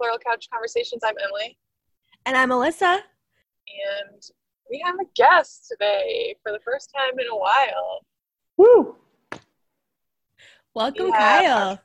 Welcome 0.00 0.18
back 0.20 0.20
to 0.20 0.28
Floral 0.28 0.36
Couch 0.36 0.48
Conversations. 0.52 1.02
I'm 1.04 1.14
Emily. 1.24 1.58
And 2.26 2.36
I'm 2.36 2.50
Alyssa. 2.50 2.98
And 4.10 4.22
we 4.70 4.82
have 4.84 4.94
a 4.96 5.04
guest 5.14 5.66
today 5.70 6.36
for 6.42 6.52
the 6.52 6.58
first 6.64 6.92
time 6.96 7.18
in 7.18 7.26
a 7.30 7.36
while. 7.36 8.04
Woo! 8.56 8.96
Welcome, 10.74 11.08
Yeah. 11.08 11.18
Kyle. 11.18 11.82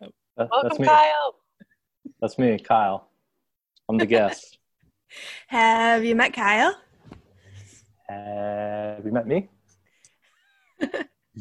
That- 0.00 0.12
that's 0.36 0.50
Welcome, 0.50 0.82
me. 0.82 0.86
Kyle. 0.88 1.34
That's 2.20 2.38
me, 2.38 2.58
Kyle. 2.58 3.10
I'm 3.88 3.98
the 3.98 4.06
guest. 4.06 4.58
Have 5.48 6.04
you 6.04 6.14
met 6.16 6.32
Kyle? 6.32 6.76
Have 8.08 9.04
you 9.04 9.12
met 9.12 9.26
me? 9.26 9.48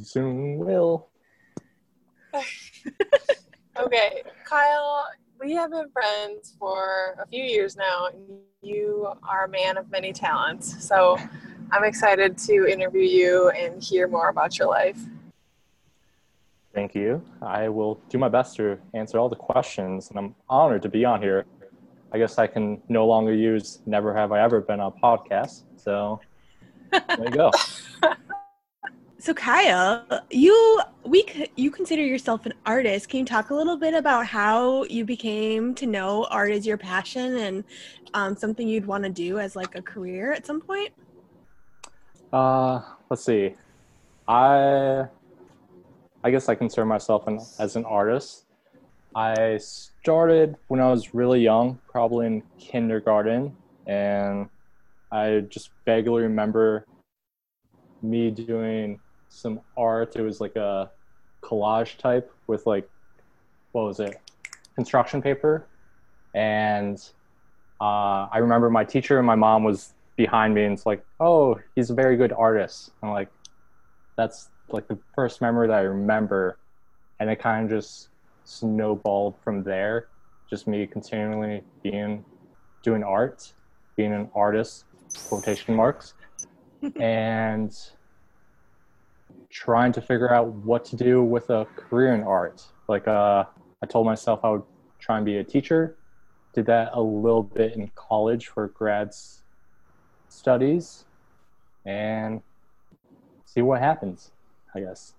Soon 0.04 0.58
will. 0.58 1.10
Okay, 3.78 4.24
Kyle, 4.46 5.06
we 5.40 5.54
have 5.54 5.72
been 5.72 5.90
friends 5.90 6.56
for 6.60 7.16
a 7.20 7.28
few 7.28 7.44
years 7.44 7.76
now. 7.76 8.08
and 8.08 8.40
You 8.62 9.08
are 9.28 9.46
a 9.46 9.50
man 9.50 9.78
of 9.78 9.90
many 9.92 10.14
talents. 10.14 10.88
So 10.88 11.18
I'm 11.72 11.84
excited 11.84 12.38
to 12.40 12.68
interview 12.68 13.02
you 13.02 13.50
and 13.50 13.82
hear 13.82 14.08
more 14.08 14.30
about 14.30 14.58
your 14.58 14.68
life. 14.68 15.00
Thank 16.74 16.94
you. 16.94 17.24
I 17.42 17.70
will 17.70 18.02
do 18.10 18.18
my 18.18 18.28
best 18.28 18.58
to 18.58 18.78
answer 18.94 19.18
all 19.18 19.30
the 19.30 19.36
questions, 19.36 20.10
and 20.10 20.20
I'm 20.20 20.36
honored 20.50 20.82
to 20.82 20.90
be 20.90 21.06
on 21.06 21.22
here. 21.22 21.46
I 22.12 22.18
guess 22.18 22.38
I 22.38 22.48
can 22.48 22.82
no 22.90 23.06
longer 23.08 23.34
use 23.34 23.80
"Never 23.86 24.14
have 24.14 24.32
I 24.34 24.42
ever 24.42 24.60
been 24.60 24.82
on 24.82 24.94
a 24.96 25.02
podcast." 25.02 25.64
So 25.78 26.20
there 26.92 27.26
you 27.26 27.32
go. 27.32 27.52
So, 29.26 29.34
Kyle, 29.34 30.06
you 30.30 30.82
we 31.04 31.50
you 31.56 31.72
consider 31.72 32.04
yourself 32.04 32.46
an 32.46 32.54
artist. 32.64 33.10
Can 33.10 33.22
you 33.22 33.26
talk 33.26 33.50
a 33.50 33.56
little 33.56 33.76
bit 33.76 33.96
about 33.96 34.28
how 34.28 34.84
you 34.84 35.04
became 35.04 35.74
to 35.76 35.88
know 35.88 36.28
art 36.30 36.52
as 36.52 36.68
your 36.68 36.78
passion 36.78 37.36
and 37.38 37.64
um, 38.14 38.36
something 38.36 38.68
you'd 38.68 38.86
want 38.86 39.04
to 39.04 39.10
do 39.10 39.40
as 39.40 39.56
like 39.56 39.74
a 39.74 39.82
career 39.82 40.32
at 40.32 40.46
some 40.46 40.62
point? 40.62 40.94
Uh, 42.32 42.82
let's 43.10 43.24
see. 43.24 43.56
I 44.28 45.06
I 46.24 46.30
guess 46.30 46.48
I 46.48 46.54
consider 46.54 46.86
myself 46.86 47.26
an, 47.26 47.40
as 47.58 47.76
an 47.76 47.86
artist. 47.86 48.46
I 49.16 49.58
started 49.58 50.56
when 50.68 50.80
I 50.80 50.92
was 50.92 51.16
really 51.16 51.42
young, 51.42 51.80
probably 51.90 52.28
in 52.28 52.44
kindergarten, 52.60 53.58
and 53.88 54.50
I 55.12 55.46
just 55.50 55.72
vaguely 55.84 56.22
remember 56.22 56.86
me 58.04 58.30
doing 58.30 59.00
some 59.36 59.62
art. 59.78 60.16
It 60.16 60.22
was 60.22 60.40
like 60.42 60.56
a 60.56 60.90
collage 61.42 61.98
type 61.98 62.32
with 62.48 62.66
like 62.66 62.90
what 63.72 63.86
was 63.86 64.00
it? 64.00 64.20
Construction 64.76 65.22
paper. 65.22 65.68
And 66.34 66.98
uh, 67.82 68.28
I 68.32 68.38
remember 68.38 68.70
my 68.70 68.86
teacher 68.86 69.18
and 69.18 69.28
my 69.28 69.36
mom 69.36 69.64
was 69.64 69.94
behind 70.16 70.54
me 70.54 70.64
and 70.64 70.74
it's 70.74 70.86
like, 70.86 71.04
oh, 71.20 71.60
he's 71.76 71.90
a 71.90 71.94
very 71.94 72.16
good 72.16 72.32
artist. 72.32 72.92
I'm 73.04 73.10
like, 73.10 73.30
that's 74.16 74.50
like 74.70 74.88
the 74.88 74.98
first 75.14 75.42
memory 75.42 75.68
that 75.68 75.78
I 75.78 75.82
remember. 75.82 76.58
And 77.20 77.30
it 77.30 77.40
kind 77.40 77.66
of 77.66 77.78
just 77.78 78.10
snowballed 78.46 79.36
from 79.44 79.64
there. 79.64 80.08
Just 80.50 80.68
me 80.68 80.88
continually 80.88 81.64
being, 81.84 82.24
doing 82.82 83.04
art, 83.04 83.52
being 83.98 84.14
an 84.14 84.30
artist, 84.34 84.86
quotation 85.28 85.76
marks, 85.76 86.14
and 87.00 87.76
trying 89.56 89.94
to 89.94 90.02
figure 90.02 90.34
out 90.34 90.50
what 90.50 90.84
to 90.84 90.98
do 90.98 91.24
with 91.24 91.50
a 91.50 91.66
career 91.78 92.14
in 92.14 92.22
art. 92.24 92.62
Like, 92.90 93.08
uh, 93.08 93.46
I 93.82 93.86
told 93.86 94.06
myself 94.06 94.42
I 94.44 94.50
would 94.50 94.64
try 95.00 95.16
and 95.16 95.26
be 95.26 95.38
a 95.38 95.46
teacher. 95.46 95.96
Did 96.54 96.66
that 96.66 96.90
a 96.92 97.02
little 97.02 97.44
bit 97.44 97.74
in 97.74 97.90
college 97.96 98.48
for 98.48 98.68
grads 98.68 99.44
studies 100.28 101.06
and 101.86 102.42
see 103.46 103.62
what 103.62 103.80
happens, 103.80 104.32
I 104.76 104.82
guess. 104.82 105.14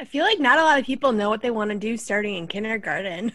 I 0.00 0.04
feel 0.04 0.24
like 0.24 0.40
not 0.40 0.58
a 0.58 0.62
lot 0.62 0.80
of 0.80 0.84
people 0.84 1.12
know 1.12 1.30
what 1.30 1.40
they 1.40 1.52
want 1.52 1.70
to 1.70 1.78
do 1.78 1.96
starting 1.96 2.34
in 2.34 2.48
kindergarten. 2.48 3.30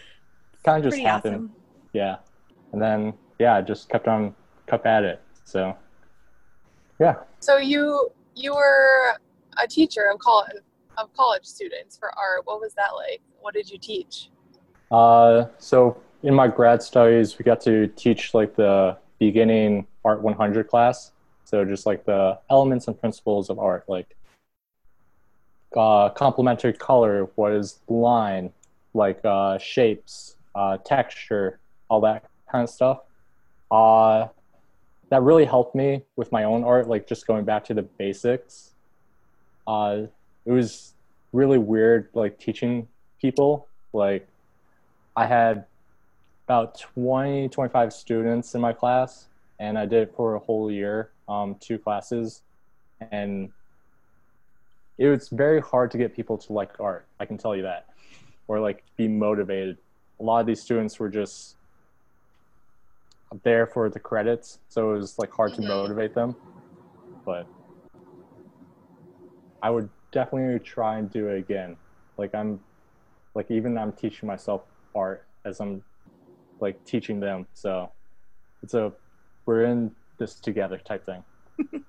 Kind 0.64 0.78
of 0.78 0.84
just 0.84 0.94
Pretty 0.94 1.04
happened. 1.06 1.34
awesome. 1.34 1.52
Yeah. 1.92 2.16
And 2.72 2.80
then, 2.80 3.12
yeah, 3.38 3.56
I 3.56 3.60
just 3.60 3.90
kept 3.90 4.08
on, 4.08 4.34
kept 4.66 4.86
at 4.86 5.04
it. 5.04 5.20
So, 5.44 5.76
yeah. 6.98 7.16
So 7.40 7.58
you 7.58 8.10
you 8.38 8.54
were 8.54 9.16
a 9.62 9.66
teacher 9.66 10.10
of 10.12 10.18
college 10.20 10.62
of 10.96 11.12
college 11.12 11.44
students 11.44 11.96
for 11.96 12.08
art. 12.18 12.42
What 12.44 12.60
was 12.60 12.74
that 12.74 12.90
like? 12.94 13.20
What 13.40 13.54
did 13.54 13.70
you 13.70 13.78
teach? 13.78 14.30
Uh, 14.90 15.46
so 15.58 16.00
in 16.22 16.34
my 16.34 16.48
grad 16.48 16.82
studies, 16.82 17.38
we 17.38 17.44
got 17.44 17.60
to 17.62 17.86
teach 17.88 18.34
like 18.34 18.56
the 18.56 18.96
beginning 19.18 19.86
Art 20.04 20.22
100 20.22 20.66
class. 20.68 21.12
So 21.44 21.64
just 21.64 21.86
like 21.86 22.04
the 22.04 22.38
elements 22.50 22.88
and 22.88 22.98
principles 22.98 23.48
of 23.48 23.58
art, 23.58 23.84
like 23.88 24.16
uh, 25.76 26.10
complementary 26.10 26.72
color, 26.72 27.28
what 27.36 27.52
is 27.52 27.78
line, 27.88 28.52
like 28.92 29.24
uh, 29.24 29.58
shapes, 29.58 30.36
uh, 30.54 30.78
texture, 30.78 31.60
all 31.88 32.00
that 32.02 32.24
kind 32.50 32.64
of 32.64 32.70
stuff. 32.70 33.00
Uh, 33.70 34.28
that 35.10 35.22
really 35.22 35.44
helped 35.44 35.74
me 35.74 36.02
with 36.16 36.30
my 36.32 36.44
own 36.44 36.64
art, 36.64 36.88
like 36.88 37.06
just 37.06 37.26
going 37.26 37.44
back 37.44 37.64
to 37.64 37.74
the 37.74 37.82
basics. 37.82 38.74
Uh, 39.66 40.02
it 40.44 40.52
was 40.52 40.94
really 41.32 41.58
weird, 41.58 42.08
like 42.14 42.38
teaching 42.38 42.88
people. 43.20 43.66
Like, 43.92 44.26
I 45.16 45.26
had 45.26 45.64
about 46.46 46.78
20, 46.78 47.48
25 47.48 47.92
students 47.92 48.54
in 48.54 48.60
my 48.60 48.72
class, 48.72 49.26
and 49.58 49.78
I 49.78 49.86
did 49.86 50.08
it 50.08 50.14
for 50.16 50.34
a 50.34 50.38
whole 50.38 50.70
year, 50.70 51.10
um, 51.28 51.56
two 51.60 51.78
classes. 51.78 52.42
And 53.10 53.50
it 54.98 55.08
was 55.08 55.28
very 55.28 55.60
hard 55.60 55.90
to 55.92 55.98
get 55.98 56.14
people 56.14 56.38
to 56.38 56.52
like 56.52 56.70
art, 56.80 57.06
I 57.20 57.26
can 57.26 57.38
tell 57.38 57.54
you 57.54 57.62
that, 57.62 57.86
or 58.46 58.60
like 58.60 58.82
be 58.96 59.08
motivated. 59.08 59.78
A 60.20 60.22
lot 60.22 60.40
of 60.40 60.46
these 60.46 60.60
students 60.60 60.98
were 60.98 61.08
just 61.08 61.56
there 63.44 63.66
for 63.66 63.88
the 63.90 64.00
credits, 64.00 64.58
so 64.68 64.94
it 64.94 64.98
was 64.98 65.18
like 65.18 65.30
hard 65.32 65.54
to 65.54 65.62
Mhm. 65.62 65.68
motivate 65.68 66.14
them. 66.14 66.36
But 67.26 67.46
I 69.62 69.70
would 69.70 69.90
definitely 70.12 70.58
try 70.60 70.98
and 70.98 71.10
do 71.10 71.28
it 71.28 71.38
again. 71.38 71.76
Like 72.16 72.34
I'm, 72.34 72.60
like 73.34 73.50
even 73.50 73.76
I'm 73.76 73.92
teaching 73.92 74.26
myself 74.26 74.62
art 74.94 75.26
as 75.44 75.60
I'm 75.60 75.82
like 76.60 76.84
teaching 76.84 77.20
them. 77.20 77.46
So 77.54 77.92
it's 78.62 78.74
a 78.74 78.92
we're 79.46 79.64
in 79.64 79.94
this 80.18 80.40
together 80.40 80.78
type 80.78 81.04
thing. 81.06 81.24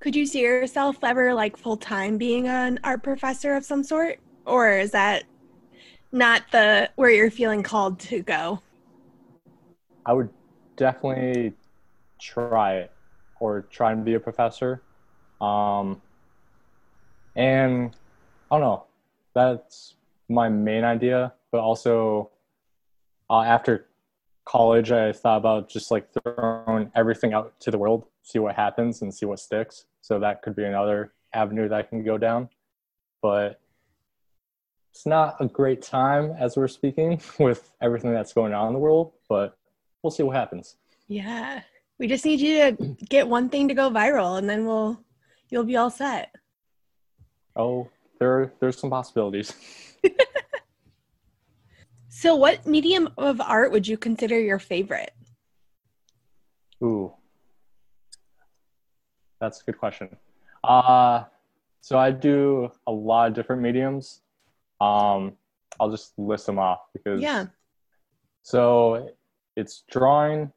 Could 0.00 0.14
you 0.14 0.26
see 0.26 0.42
yourself 0.42 0.98
ever 1.02 1.34
like 1.34 1.56
full 1.56 1.76
time 1.76 2.18
being 2.18 2.46
an 2.46 2.78
art 2.84 3.02
professor 3.02 3.54
of 3.54 3.64
some 3.64 3.82
sort? 3.82 4.18
Or 4.44 4.70
is 4.70 4.92
that 4.92 5.24
not 6.12 6.42
the 6.52 6.90
where 6.96 7.10
you're 7.10 7.30
feeling 7.30 7.62
called 7.62 7.98
to 8.00 8.22
go? 8.22 8.62
I 10.06 10.12
would 10.12 10.30
definitely 10.76 11.52
try 12.20 12.76
it 12.76 12.92
or 13.40 13.62
try 13.62 13.92
and 13.92 14.04
be 14.04 14.14
a 14.14 14.20
professor. 14.20 14.82
Um, 15.40 16.00
and 17.34 17.94
I 18.50 18.54
don't 18.54 18.60
know, 18.60 18.84
that's 19.34 19.96
my 20.28 20.48
main 20.48 20.84
idea. 20.84 21.34
But 21.50 21.60
also, 21.60 22.30
uh, 23.28 23.42
after 23.42 23.88
college, 24.44 24.92
I 24.92 25.12
thought 25.12 25.38
about 25.38 25.68
just 25.68 25.90
like 25.90 26.08
throwing 26.22 26.90
everything 26.94 27.34
out 27.34 27.58
to 27.60 27.72
the 27.72 27.78
world, 27.78 28.06
see 28.22 28.38
what 28.38 28.54
happens 28.54 29.02
and 29.02 29.12
see 29.12 29.26
what 29.26 29.40
sticks. 29.40 29.86
So 30.02 30.20
that 30.20 30.42
could 30.42 30.54
be 30.54 30.64
another 30.64 31.12
avenue 31.32 31.68
that 31.68 31.76
I 31.76 31.82
can 31.82 32.04
go 32.04 32.16
down. 32.16 32.48
But 33.20 33.60
it's 34.92 35.04
not 35.04 35.36
a 35.40 35.46
great 35.46 35.82
time 35.82 36.34
as 36.38 36.56
we're 36.56 36.68
speaking 36.68 37.20
with 37.40 37.72
everything 37.82 38.14
that's 38.14 38.32
going 38.32 38.54
on 38.54 38.68
in 38.68 38.72
the 38.72 38.78
world, 38.78 39.12
but 39.28 39.58
we'll 40.06 40.12
see 40.12 40.22
what 40.22 40.36
happens. 40.36 40.76
Yeah. 41.08 41.62
We 41.98 42.06
just 42.06 42.24
need 42.24 42.40
you 42.40 42.58
to 42.58 42.96
get 43.08 43.26
one 43.26 43.48
thing 43.48 43.66
to 43.66 43.74
go 43.74 43.90
viral 43.90 44.38
and 44.38 44.48
then 44.48 44.64
we'll 44.64 45.00
you'll 45.50 45.64
be 45.64 45.76
all 45.76 45.90
set. 45.90 46.32
Oh, 47.56 47.88
there 48.20 48.52
there's 48.60 48.78
some 48.78 48.90
possibilities. 48.90 49.52
So 52.08 52.34
what 52.34 52.66
medium 52.66 53.10
of 53.18 53.42
art 53.42 53.72
would 53.72 53.86
you 53.86 53.98
consider 53.98 54.40
your 54.40 54.58
favorite? 54.58 55.12
Ooh, 56.82 57.12
that's 59.38 59.60
a 59.60 59.64
good 59.64 59.78
question. 59.78 60.16
Uh, 60.64 61.24
so 61.82 61.98
I 61.98 62.12
do 62.12 62.72
a 62.86 62.90
lot 62.90 63.28
of 63.28 63.34
different 63.34 63.60
mediums. 63.60 64.22
Um, 64.80 65.34
I'll 65.78 65.90
just 65.90 66.18
list 66.18 66.46
them 66.46 66.58
off 66.58 66.86
because 66.94 67.20
Yeah. 67.20 67.48
So 68.46 69.10
it's 69.56 69.82
drawing, 69.90 70.52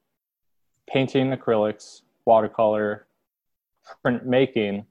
painting 0.87 1.31
acrylics, 1.31 2.01
watercolor, 2.25 3.07
printmaking, 4.05 4.85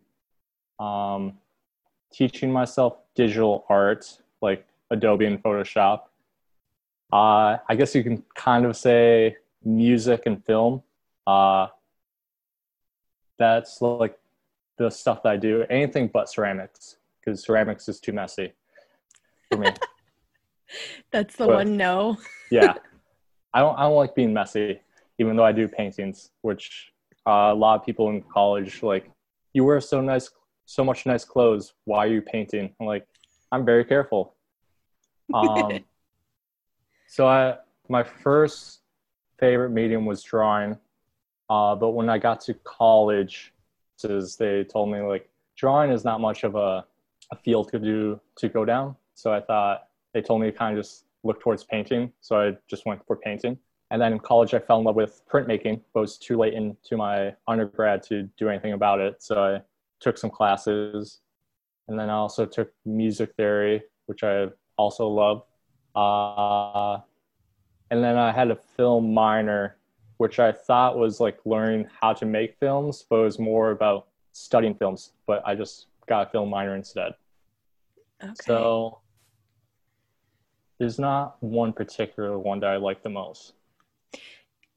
um, 0.81 1.35
teaching 2.13 2.51
myself 2.51 2.99
digital 3.15 3.65
art, 3.69 4.19
like 4.41 4.67
Adobe 4.91 5.27
and 5.27 5.43
Photoshop. 5.43 6.03
Uh, 7.13 7.59
I 7.69 7.75
guess 7.77 7.95
you 7.95 8.03
can 8.03 8.23
kind 8.35 8.65
of 8.65 8.77
say 8.77 9.37
music 9.65 10.23
and 10.27 10.45
film. 10.45 10.83
Uh, 11.27 11.69
that's 13.39 13.81
like 13.83 14.19
the 14.79 14.91
stuff 14.91 15.23
that 15.23 15.33
I 15.33 15.37
do. 15.37 15.65
Anything 15.71 16.09
but 16.13 16.29
ceramics, 16.31 16.97
because 17.21 17.43
ceramics 17.45 17.89
is 17.89 18.01
too 18.01 18.13
messy 18.13 18.53
for 19.51 19.59
me. 19.59 19.71
That's 21.11 21.35
the 21.37 21.47
But- 21.47 21.55
one 21.57 21.77
no. 21.79 22.19
yeah, 22.51 22.75
I 23.55 23.61
don't. 23.61 23.79
I 23.79 23.83
don't 23.83 23.97
like 23.97 24.15
being 24.15 24.33
messy, 24.33 24.81
even 25.19 25.37
though 25.37 25.45
I 25.45 25.53
do 25.53 25.69
paintings, 25.69 26.31
which 26.43 26.93
uh, 27.27 27.51
a 27.53 27.55
lot 27.55 27.81
of 27.81 27.87
people 27.87 28.11
in 28.11 28.23
college 28.23 28.83
like. 28.83 29.11
You 29.55 29.65
wear 29.65 29.81
so 29.81 30.01
nice, 30.03 30.31
so 30.67 30.85
much 30.85 31.07
nice 31.07 31.25
clothes. 31.25 31.73
Why 31.85 31.99
are 32.05 32.07
you 32.07 32.21
painting? 32.21 32.75
I'm 32.79 32.87
like, 32.87 33.07
I'm 33.51 33.65
very 33.65 33.85
careful. 33.85 34.35
Um, 35.33 35.85
so 37.09 37.27
I, 37.27 37.57
my 37.89 38.03
first 38.03 38.81
favorite 39.39 39.71
medium 39.71 40.05
was 40.05 40.23
drawing, 40.23 40.77
uh, 41.49 41.75
but 41.75 41.91
when 41.91 42.11
I 42.11 42.19
got 42.19 42.41
to 42.43 42.55
college, 42.55 43.53
they 44.03 44.65
told 44.65 44.91
me 44.91 45.01
like 45.01 45.29
drawing 45.57 45.91
is 45.91 46.05
not 46.05 46.21
much 46.21 46.45
of 46.45 46.55
a, 46.55 46.85
a 47.33 47.37
field 47.37 47.71
to 47.73 47.79
do 47.79 48.21
to 48.37 48.49
go 48.49 48.65
down. 48.65 48.95
So 49.15 49.33
I 49.33 49.41
thought 49.41 49.89
they 50.15 50.23
told 50.23 50.41
me 50.41 50.51
to 50.51 50.57
kind 50.57 50.79
of 50.79 50.85
just 50.85 51.05
look 51.29 51.41
towards 51.41 51.63
painting. 51.63 52.13
So 52.21 52.41
I 52.41 52.57
just 52.69 52.87
went 52.87 53.07
for 53.07 53.17
painting. 53.17 53.57
And 53.91 54.03
then 54.03 54.13
in 54.13 54.19
college, 54.19 54.53
I 54.53 54.59
fell 54.59 54.79
in 54.79 54.85
love 54.85 54.97
with 54.97 55.23
printmaking, 55.31 55.81
but 55.93 56.01
it 56.01 56.03
was 56.03 56.19
too 56.19 56.37
late 56.37 56.55
into 56.55 56.97
my 56.97 57.35
undergrad 57.47 58.03
to 58.05 58.25
do 58.37 58.49
anything 58.49 58.73
about 58.73 59.01
it. 59.01 59.23
So 59.23 59.43
I 59.43 59.63
took 60.01 60.19
some 60.19 60.31
classes. 60.31 61.21
And 61.87 61.99
then 61.99 62.11
I 62.11 62.15
also 62.15 62.45
took 62.45 62.73
music 62.85 63.35
theory, 63.37 63.83
which 64.07 64.23
I 64.23 64.49
also 64.77 65.07
love. 65.09 65.45
Uh, 65.97 67.01
and 67.91 68.05
then 68.05 68.19
I 68.19 68.31
had 68.31 68.51
a 68.51 68.57
film 68.77 69.15
minor, 69.15 69.79
which 70.19 70.39
I 70.39 70.53
thought 70.53 70.99
was 70.99 71.19
like 71.19 71.39
learning 71.47 71.89
how 72.01 72.13
to 72.13 72.27
make 72.27 72.59
films, 72.59 73.05
but 73.09 73.21
it 73.21 73.25
was 73.25 73.39
more 73.39 73.71
about 73.71 74.09
studying 74.33 74.75
films. 74.75 75.13
But 75.27 75.43
I 75.47 75.55
just 75.55 75.87
got 76.07 76.27
a 76.27 76.31
film 76.31 76.51
minor 76.51 76.75
instead. 76.75 77.13
Okay. 78.23 78.35
So 78.45 79.01
there's 80.79 80.99
not 80.99 81.37
one 81.43 81.73
particular 81.73 82.39
one 82.39 82.61
that 82.61 82.71
I 82.71 82.77
like 82.77 83.03
the 83.03 83.09
most. 83.09 83.55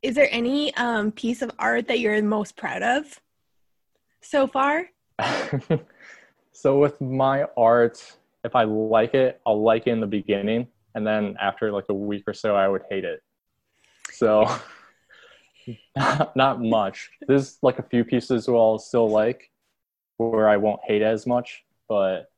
Is 0.02 0.16
there 0.16 0.28
any 0.32 0.74
um, 0.76 1.12
piece 1.12 1.42
of 1.42 1.52
art 1.60 1.88
that 1.88 2.00
you're 2.00 2.22
most 2.24 2.58
proud 2.58 2.82
of 2.82 3.20
so 4.22 4.48
far? 4.48 4.90
so 6.52 6.80
with 6.80 7.00
my 7.00 7.46
art, 7.56 8.18
if 8.44 8.56
I 8.56 8.64
like 8.64 9.14
it, 9.14 9.40
I'll 9.46 9.62
like 9.62 9.86
it 9.86 9.92
in 9.92 10.00
the 10.00 10.08
beginning, 10.08 10.68
and 10.96 11.06
then 11.06 11.36
after 11.40 11.72
like 11.72 11.86
a 11.90 11.94
week 11.94 12.24
or 12.26 12.34
so, 12.34 12.56
I 12.56 12.68
would 12.68 12.82
hate 12.90 13.06
it. 13.06 13.22
So 14.12 14.52
not 16.36 16.62
much. 16.62 17.12
There's 17.28 17.60
like 17.62 17.78
a 17.78 17.84
few 17.84 18.04
pieces 18.04 18.48
where 18.48 18.58
I'll 18.58 18.80
still 18.80 19.10
like, 19.10 19.52
where 20.18 20.50
I 20.50 20.58
won't 20.58 20.82
hate 20.84 21.04
as 21.04 21.28
much, 21.28 21.64
but 21.88 22.32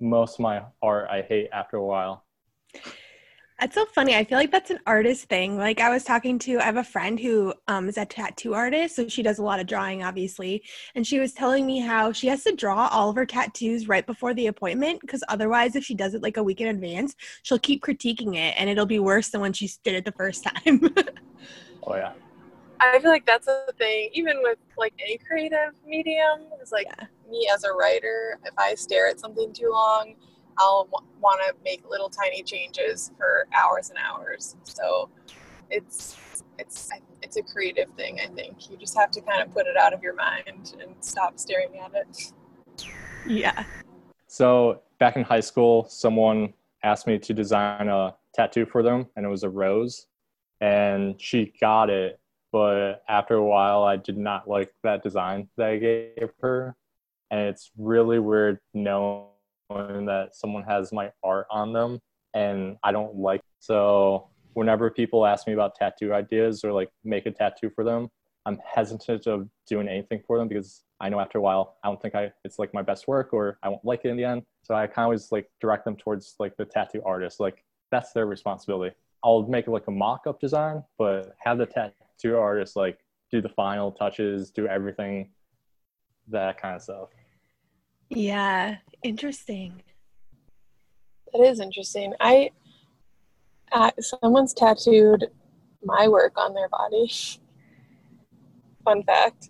most 0.00 0.34
of 0.34 0.40
my 0.40 0.62
art 0.82 1.08
I 1.10 1.22
hate 1.22 1.48
after 1.52 1.76
a 1.76 1.84
while. 1.84 2.23
That's 3.60 3.76
so 3.76 3.86
funny. 3.86 4.16
I 4.16 4.24
feel 4.24 4.36
like 4.36 4.50
that's 4.50 4.70
an 4.70 4.80
artist 4.84 5.28
thing. 5.28 5.56
Like 5.56 5.80
I 5.80 5.88
was 5.88 6.02
talking 6.02 6.40
to, 6.40 6.58
I 6.58 6.64
have 6.64 6.76
a 6.76 6.84
friend 6.84 7.18
who 7.20 7.54
um, 7.68 7.88
is 7.88 7.96
a 7.96 8.04
tattoo 8.04 8.52
artist, 8.52 8.96
so 8.96 9.06
she 9.06 9.22
does 9.22 9.38
a 9.38 9.44
lot 9.44 9.60
of 9.60 9.66
drawing, 9.68 10.02
obviously. 10.02 10.64
And 10.96 11.06
she 11.06 11.20
was 11.20 11.32
telling 11.32 11.64
me 11.64 11.78
how 11.78 12.10
she 12.10 12.26
has 12.26 12.42
to 12.44 12.56
draw 12.56 12.88
all 12.88 13.10
of 13.10 13.16
her 13.16 13.24
tattoos 13.24 13.86
right 13.86 14.04
before 14.04 14.34
the 14.34 14.48
appointment 14.48 15.00
because 15.02 15.22
otherwise, 15.28 15.76
if 15.76 15.84
she 15.84 15.94
does 15.94 16.14
it 16.14 16.22
like 16.22 16.36
a 16.36 16.42
week 16.42 16.60
in 16.60 16.66
advance, 16.66 17.14
she'll 17.44 17.60
keep 17.60 17.82
critiquing 17.82 18.34
it, 18.34 18.54
and 18.58 18.68
it'll 18.68 18.86
be 18.86 18.98
worse 18.98 19.28
than 19.28 19.40
when 19.40 19.52
she 19.52 19.70
did 19.84 19.94
it 19.94 20.04
the 20.04 20.12
first 20.12 20.44
time. 20.44 20.80
Oh 21.86 21.94
yeah. 21.94 22.12
I 22.80 22.98
feel 22.98 23.10
like 23.10 23.24
that's 23.24 23.46
a 23.46 23.66
thing, 23.78 24.10
even 24.14 24.42
with 24.42 24.58
like 24.76 24.94
any 25.00 25.16
creative 25.18 25.74
medium. 25.86 26.48
It's 26.60 26.72
like 26.72 26.86
Yeah. 26.86 27.06
me 27.30 27.48
as 27.54 27.64
a 27.64 27.72
writer, 27.72 28.38
if 28.44 28.54
I 28.58 28.74
stare 28.74 29.06
at 29.08 29.20
something 29.20 29.52
too 29.52 29.70
long, 29.70 30.16
I'll 30.58 30.88
w- 30.90 31.08
want 31.20 31.40
to 31.46 31.54
make 31.64 31.88
little 31.88 32.08
tiny 32.08 32.42
changes 32.42 33.10
for 33.16 33.46
hours 33.54 33.90
and 33.90 33.98
hours. 33.98 34.56
So 34.64 35.08
it's 35.70 36.16
it's 36.58 36.90
it's 37.22 37.36
a 37.36 37.42
creative 37.42 37.88
thing. 37.96 38.20
I 38.22 38.28
think 38.28 38.70
you 38.70 38.76
just 38.76 38.96
have 38.96 39.10
to 39.12 39.20
kind 39.20 39.42
of 39.42 39.52
put 39.52 39.66
it 39.66 39.76
out 39.76 39.92
of 39.92 40.02
your 40.02 40.14
mind 40.14 40.74
and 40.80 40.94
stop 41.00 41.38
staring 41.38 41.78
at 41.78 41.92
it. 41.94 42.32
yeah. 43.26 43.64
So 44.26 44.82
back 44.98 45.16
in 45.16 45.22
high 45.22 45.40
school, 45.40 45.86
someone 45.88 46.52
asked 46.82 47.06
me 47.06 47.18
to 47.18 47.34
design 47.34 47.88
a 47.88 48.14
tattoo 48.34 48.66
for 48.66 48.82
them, 48.82 49.06
and 49.16 49.24
it 49.24 49.28
was 49.28 49.42
a 49.42 49.50
rose. 49.50 50.06
And 50.60 51.20
she 51.20 51.52
got 51.60 51.90
it, 51.90 52.20
but 52.52 53.02
after 53.08 53.34
a 53.34 53.44
while, 53.44 53.82
I 53.82 53.96
did 53.96 54.16
not 54.16 54.48
like 54.48 54.72
that 54.82 55.02
design 55.02 55.48
that 55.56 55.66
I 55.68 55.76
gave 55.78 56.30
her. 56.40 56.76
And 57.30 57.40
it's 57.40 57.70
really 57.76 58.18
weird 58.18 58.60
knowing 58.72 59.26
that 59.70 60.30
someone 60.32 60.62
has 60.64 60.92
my 60.92 61.10
art 61.22 61.46
on 61.50 61.72
them, 61.72 62.00
and 62.34 62.76
I 62.82 62.92
don't 62.92 63.16
like. 63.16 63.40
So 63.60 64.28
whenever 64.54 64.90
people 64.90 65.26
ask 65.26 65.46
me 65.46 65.52
about 65.52 65.74
tattoo 65.74 66.12
ideas 66.12 66.64
or 66.64 66.72
like 66.72 66.90
make 67.04 67.26
a 67.26 67.30
tattoo 67.30 67.70
for 67.70 67.84
them, 67.84 68.08
I'm 68.46 68.58
hesitant 68.64 69.26
of 69.26 69.48
doing 69.66 69.88
anything 69.88 70.22
for 70.26 70.38
them 70.38 70.48
because 70.48 70.82
I 71.00 71.08
know 71.08 71.20
after 71.20 71.38
a 71.38 71.40
while 71.40 71.76
I 71.82 71.88
don't 71.88 72.00
think 72.00 72.14
I 72.14 72.32
it's 72.44 72.58
like 72.58 72.72
my 72.74 72.82
best 72.82 73.08
work 73.08 73.32
or 73.32 73.58
I 73.62 73.68
won't 73.68 73.84
like 73.84 74.04
it 74.04 74.08
in 74.08 74.16
the 74.16 74.24
end. 74.24 74.42
So 74.62 74.74
I 74.74 74.86
kind 74.86 75.04
of 75.04 75.04
always 75.04 75.32
like 75.32 75.50
direct 75.60 75.84
them 75.84 75.96
towards 75.96 76.36
like 76.38 76.56
the 76.56 76.64
tattoo 76.64 77.02
artist. 77.04 77.40
Like 77.40 77.64
that's 77.90 78.12
their 78.12 78.26
responsibility. 78.26 78.94
I'll 79.22 79.42
make 79.46 79.66
like 79.66 79.86
a 79.88 79.90
mock-up 79.90 80.40
design, 80.40 80.84
but 80.98 81.34
have 81.38 81.58
the 81.58 81.66
tattoo 81.66 82.36
artist 82.36 82.76
like 82.76 82.98
do 83.30 83.40
the 83.40 83.48
final 83.48 83.90
touches, 83.90 84.50
do 84.50 84.66
everything, 84.66 85.30
that 86.28 86.60
kind 86.60 86.76
of 86.76 86.82
stuff. 86.82 87.08
Yeah. 88.14 88.76
Interesting. 89.02 89.82
That 91.32 91.42
is 91.42 91.60
interesting. 91.60 92.14
I 92.20 92.50
uh, 93.72 93.90
someone's 94.00 94.54
tattooed 94.54 95.26
my 95.82 96.08
work 96.08 96.32
on 96.38 96.54
their 96.54 96.68
body. 96.68 97.10
Fun 98.84 99.02
fact. 99.02 99.48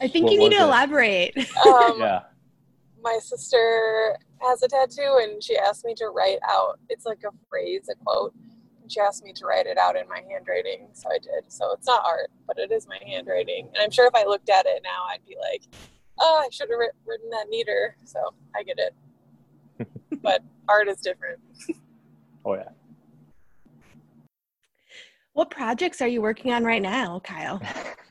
I 0.00 0.08
think 0.08 0.24
What 0.24 0.32
you 0.32 0.38
need 0.38 0.50
to 0.50 0.56
it? 0.56 0.62
elaborate. 0.62 1.36
Um, 1.66 2.00
yeah. 2.00 2.20
my 3.02 3.18
sister 3.22 4.16
has 4.40 4.62
a 4.62 4.68
tattoo 4.68 5.18
and 5.22 5.42
she 5.42 5.56
asked 5.58 5.84
me 5.84 5.94
to 5.94 6.06
write 6.06 6.38
out 6.48 6.78
it's 6.88 7.04
like 7.04 7.22
a 7.26 7.30
phrase 7.50 7.88
a 7.90 7.94
quote 8.04 8.32
and 8.80 8.90
she 8.90 8.98
asked 9.00 9.22
me 9.22 9.32
to 9.34 9.44
write 9.44 9.66
it 9.66 9.76
out 9.76 9.96
in 9.96 10.08
my 10.08 10.22
handwriting 10.30 10.88
so 10.94 11.10
i 11.10 11.18
did 11.18 11.44
so 11.48 11.70
it's 11.74 11.86
not 11.86 12.02
art 12.06 12.30
but 12.46 12.56
it 12.58 12.72
is 12.72 12.88
my 12.88 12.98
handwriting 13.06 13.66
and 13.74 13.76
i'm 13.82 13.90
sure 13.90 14.06
if 14.06 14.14
i 14.14 14.24
looked 14.24 14.48
at 14.48 14.64
it 14.64 14.80
now 14.82 15.04
i'd 15.10 15.24
be 15.26 15.36
like 15.42 15.62
oh 16.20 16.42
i 16.44 16.48
should 16.50 16.68
have 16.70 16.78
written 16.78 17.30
that 17.30 17.46
neater 17.48 17.96
so 18.04 18.20
i 18.56 18.62
get 18.62 18.78
it 18.78 19.88
but 20.22 20.42
art 20.68 20.88
is 20.88 20.98
different 20.98 21.40
Oh 22.44 22.54
yeah. 22.54 22.68
what 25.34 25.50
projects 25.50 26.00
are 26.00 26.08
you 26.08 26.22
working 26.22 26.52
on 26.52 26.64
right 26.64 26.80
now, 26.80 27.20
Kyle? 27.20 27.60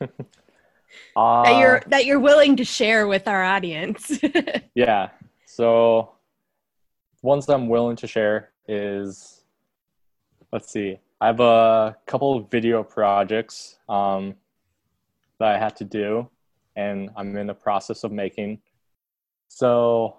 uh, 1.16 1.42
that 1.42 1.58
you're 1.58 1.82
that 1.88 2.06
you're 2.06 2.20
willing 2.20 2.56
to 2.56 2.64
share 2.64 3.06
with 3.06 3.26
our 3.28 3.42
audience. 3.42 4.18
Yeah. 4.74 5.10
So 5.46 6.12
ones 7.22 7.48
I'm 7.48 7.68
willing 7.68 7.96
to 7.96 8.06
share 8.06 8.50
is 8.68 9.42
let's 10.52 10.72
see. 10.72 10.98
I 11.20 11.26
have 11.26 11.40
a 11.40 11.96
couple 12.06 12.36
of 12.36 12.50
video 12.50 12.82
projects 12.82 13.78
um, 13.88 14.36
that 15.38 15.48
I 15.48 15.58
had 15.58 15.76
to 15.76 15.84
do 15.84 16.30
and 16.76 17.10
I'm 17.16 17.36
in 17.36 17.46
the 17.46 17.54
process 17.54 18.04
of 18.04 18.12
making. 18.12 18.60
So 19.48 20.16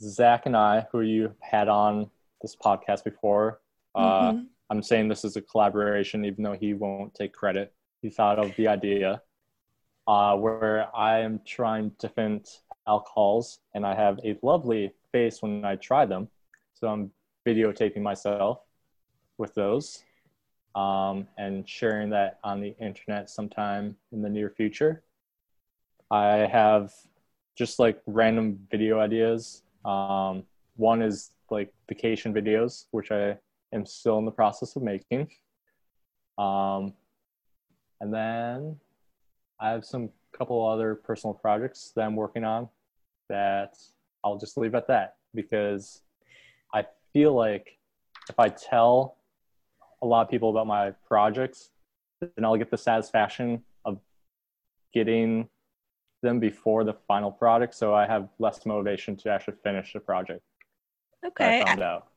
Zach 0.00 0.46
and 0.46 0.56
I, 0.56 0.86
who 0.90 1.00
you 1.02 1.34
had 1.40 1.68
on 1.68 2.10
this 2.40 2.56
podcast 2.56 3.04
before, 3.04 3.60
uh, 3.94 4.32
Mhm. 4.32 4.48
I'm 4.70 4.82
saying 4.82 5.08
this 5.08 5.24
is 5.24 5.36
a 5.36 5.42
collaboration, 5.42 6.24
even 6.24 6.42
though 6.42 6.54
he 6.54 6.74
won't 6.74 7.14
take 7.14 7.32
credit. 7.32 7.74
He 8.00 8.10
thought 8.10 8.38
of 8.38 8.54
the 8.56 8.68
idea 8.68 9.22
uh, 10.08 10.36
where 10.36 10.88
I 10.96 11.20
am 11.20 11.40
trying 11.44 11.90
different 12.00 12.62
alcohols 12.88 13.60
and 13.74 13.86
I 13.86 13.94
have 13.94 14.18
a 14.24 14.36
lovely 14.42 14.92
face 15.12 15.40
when 15.42 15.64
I 15.64 15.76
try 15.76 16.04
them. 16.06 16.28
So 16.74 16.88
I'm 16.88 17.12
videotaping 17.46 18.02
myself 18.02 18.62
with 19.38 19.54
those 19.54 20.02
um, 20.74 21.28
and 21.38 21.68
sharing 21.68 22.10
that 22.10 22.40
on 22.42 22.60
the 22.60 22.74
internet 22.80 23.30
sometime 23.30 23.96
in 24.10 24.22
the 24.22 24.28
near 24.28 24.50
future. 24.50 25.04
I 26.12 26.46
have 26.46 26.92
just 27.56 27.78
like 27.78 28.02
random 28.06 28.58
video 28.70 29.00
ideas. 29.00 29.62
Um, 29.86 30.44
one 30.76 31.00
is 31.00 31.30
like 31.50 31.72
vacation 31.88 32.34
videos, 32.34 32.84
which 32.90 33.10
I 33.10 33.38
am 33.72 33.86
still 33.86 34.18
in 34.18 34.26
the 34.26 34.30
process 34.30 34.76
of 34.76 34.82
making. 34.82 35.30
Um, 36.36 36.92
and 38.02 38.12
then 38.12 38.76
I 39.58 39.70
have 39.70 39.86
some 39.86 40.10
couple 40.36 40.66
other 40.68 40.94
personal 40.94 41.32
projects 41.32 41.92
that 41.96 42.02
I'm 42.02 42.16
working 42.16 42.44
on 42.44 42.68
that 43.30 43.78
I'll 44.22 44.38
just 44.38 44.58
leave 44.58 44.74
at 44.74 44.88
that 44.88 45.16
because 45.34 46.02
I 46.74 46.84
feel 47.14 47.34
like 47.34 47.78
if 48.28 48.38
I 48.38 48.50
tell 48.50 49.16
a 50.02 50.06
lot 50.06 50.22
of 50.22 50.30
people 50.30 50.50
about 50.50 50.66
my 50.66 50.90
projects, 51.06 51.70
then 52.20 52.44
I'll 52.44 52.58
get 52.58 52.70
the 52.70 52.76
satisfaction 52.76 53.62
of 53.86 53.98
getting 54.92 55.48
them 56.22 56.40
before 56.40 56.84
the 56.84 56.94
final 57.06 57.30
product. 57.30 57.74
So 57.74 57.94
I 57.94 58.06
have 58.06 58.28
less 58.38 58.64
motivation 58.64 59.16
to 59.18 59.30
actually 59.30 59.56
finish 59.62 59.92
the 59.92 60.00
project. 60.00 60.40
Okay. 61.24 61.60
I 61.60 61.64
found 61.64 61.82
out. 61.82 62.08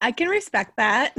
I 0.00 0.12
can 0.12 0.28
respect 0.28 0.76
that. 0.76 1.14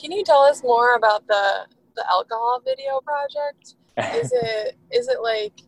Can 0.00 0.12
you 0.12 0.24
tell 0.24 0.40
us 0.40 0.62
more 0.62 0.94
about 0.94 1.26
the 1.26 1.66
the 1.96 2.08
alcohol 2.08 2.62
video 2.64 3.00
project? 3.00 3.74
Is 4.14 4.32
it 4.34 4.76
is 4.90 5.08
it 5.08 5.20
like 5.20 5.60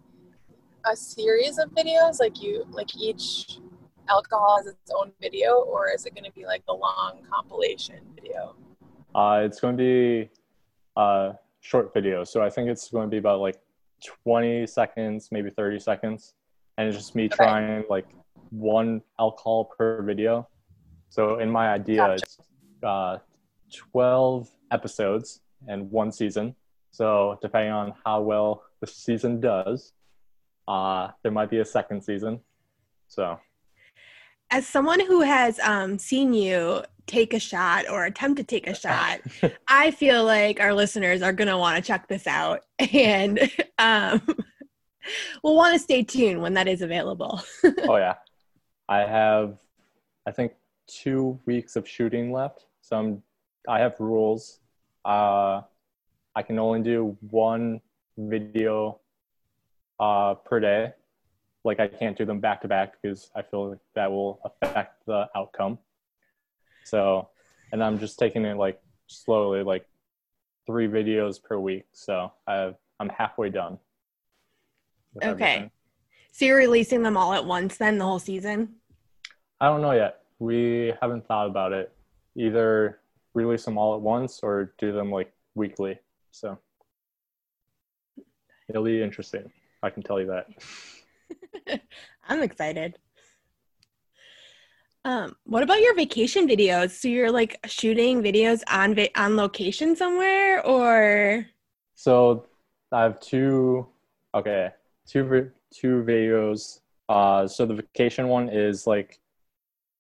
a 0.87 0.97
series 0.97 1.59
of 1.59 1.71
videos 1.73 2.21
like 2.21 2.41
you 2.41 2.65
like 2.71 2.97
each 2.97 3.59
alcohol 4.09 4.57
has 4.57 4.67
its 4.67 4.91
own 4.99 5.13
video 5.21 5.57
or 5.59 5.91
is 5.91 6.07
it 6.07 6.15
going 6.15 6.25
to 6.25 6.33
be 6.33 6.47
like 6.47 6.63
a 6.69 6.73
long 6.73 7.19
compilation 7.31 8.01
video? 8.15 8.55
Uh, 9.15 9.43
it's 9.45 9.61
going 9.61 9.77
to 9.77 9.83
be 9.83 10.31
a 10.97 11.35
short 11.61 11.93
video. 11.93 12.25
So 12.25 12.43
I 12.43 12.51
think 12.51 12.69
it's 12.69 12.91
going 12.91 13.07
to 13.07 13.11
be 13.11 13.19
about 13.19 13.41
like 13.41 13.61
20 14.25 14.67
seconds, 14.67 15.29
maybe 15.31 15.51
30 15.51 15.79
seconds. 15.81 16.35
And 16.79 16.89
it's 16.89 16.97
just 16.97 17.15
me 17.15 17.27
Okay. 17.27 17.37
trying 17.37 17.85
like 17.91 18.07
one 18.51 19.03
alcohol 19.19 19.71
per 19.77 20.03
video. 20.03 20.49
So 21.09 21.39
in 21.39 21.51
my 21.51 21.71
idea, 21.73 21.97
Gotcha. 21.97 22.15
it's 22.17 22.39
uh, 22.83 23.19
12 23.93 24.49
episodes 24.71 25.41
and 25.69 25.91
one 25.91 26.13
season. 26.13 26.55
So 26.93 27.39
depending 27.43 27.73
on 27.73 27.95
how 28.05 28.21
well 28.23 28.63
the 28.81 28.87
season 28.87 29.41
does, 29.41 29.93
uh, 30.67 31.09
there 31.23 31.33
might 31.33 31.51
be 31.51 31.59
a 31.59 31.65
second 31.65 32.03
season. 32.03 32.41
So 33.09 33.39
As 34.51 34.67
someone 34.67 35.01
who 35.01 35.21
has 35.21 35.59
um, 35.61 35.99
seen 35.99 36.33
you 36.33 36.83
take 37.11 37.35
a 37.35 37.41
shot 37.41 37.89
or 37.89 38.05
attempt 38.05 38.39
to 38.39 38.45
take 38.45 38.69
a 38.69 38.75
shot, 38.75 39.21
I 39.67 39.91
feel 39.91 40.25
like 40.25 40.61
our 40.61 40.73
listeners 40.73 41.23
are 41.23 41.33
going 41.33 41.49
to 41.49 41.59
want 41.59 41.77
to 41.77 41.83
check 41.83 42.07
this 42.07 42.27
out 42.27 42.61
and 42.93 43.51
um, 43.79 44.23
we'll 45.43 45.57
want 45.57 45.75
to 45.75 45.79
stay 45.79 46.03
tuned 46.05 46.41
when 46.41 46.55
that 46.55 46.69
is 46.69 46.83
available. 46.83 47.43
oh 47.89 47.97
yeah. 47.97 48.15
I 48.89 49.01
have 49.01 49.59
i 50.27 50.31
think 50.31 50.53
two 50.87 51.39
weeks 51.47 51.77
of 51.77 51.89
shooting 51.89 52.33
left 52.33 52.67
so 52.83 52.99
I'm, 52.99 53.23
i 53.69 53.79
have 53.79 53.95
rules. 53.99 54.61
Uh, 55.05 55.63
i 56.37 56.43
can 56.43 56.59
only 56.59 56.83
do 56.83 57.17
one 57.31 57.81
video 58.19 59.01
uh, 59.99 60.35
per 60.35 60.61
day. 60.61 60.93
Like 61.65 61.81
i 61.81 61.89
can't 61.89 62.17
do 62.17 62.25
them 62.25 62.41
back 62.41 62.61
to 62.63 62.69
back 62.69 62.95
because 63.01 63.31
i 63.35 63.43
feel 63.43 63.71
like 63.71 63.79
that 63.95 64.11
will 64.11 64.41
affect 64.45 65.07
the 65.07 65.29
outcome 65.35 65.79
so 66.91 67.29
and 67.73 67.83
i'm 67.83 67.99
just 67.99 68.19
taking 68.19 68.45
it 68.45 68.57
like 68.57 68.81
slowly 69.07 69.63
like 69.63 69.87
three 70.67 70.89
videos 70.89 71.43
per 71.43 71.59
week 71.59 71.85
so 71.93 72.33
i 72.47 72.55
have 72.55 72.75
i'm 72.99 73.09
halfway 73.09 73.49
done 73.49 73.79
Okay. 75.17 75.27
everything. 75.29 75.71
So 76.33 76.45
you're 76.45 76.57
releasing 76.59 77.03
them 77.03 77.17
all 77.17 77.33
at 77.35 77.45
once 77.45 77.77
then, 77.77 77.99
the 77.99 78.05
whole 78.05 78.21
season? 78.21 78.77
I 79.61 79.67
don't 79.67 79.83
know 79.83 79.91
yet. 79.91 80.21
We 80.39 80.95
haven't 81.03 81.27
thought 81.27 81.49
about 81.49 81.73
it. 81.73 81.93
Either 82.37 83.01
release 83.35 83.65
them 83.65 83.77
all 83.77 83.97
at 83.97 84.01
once 84.01 84.39
or 84.45 84.73
do 84.79 84.93
them 84.93 85.11
like 85.11 85.33
weekly. 85.57 85.99
So 86.31 86.57
it'll 88.69 88.85
be 88.85 89.03
interesting. 89.03 89.51
I 89.83 89.91
can 89.91 90.05
tell 90.05 90.21
you 90.21 90.29
that. 90.29 91.81
I'm 92.29 92.43
excited. 92.43 92.97
Um, 95.05 95.37
what 95.45 95.63
about 95.63 95.81
your 95.81 95.95
vacation 95.95 96.47
videos? 96.47 96.91
So 96.91 97.09
you're 97.09 97.31
like 97.33 97.59
shooting 97.67 98.23
videos 98.23 98.63
on 98.69 98.95
va- 98.95 99.19
on 99.19 99.37
location 99.37 99.97
somewhere, 99.97 100.65
or 100.67 101.47
So 101.95 102.47
I 102.93 103.03
have 103.03 103.21
two. 103.21 103.87
Okay, 104.35 104.71
two 105.07 105.51
two 105.73 106.05
videos. 106.07 106.81
Uh, 107.09 107.47
so 107.47 107.67
the 107.67 107.75
vacation 107.75 108.29
one 108.29 108.49
is 108.49 108.87
like 108.87 109.19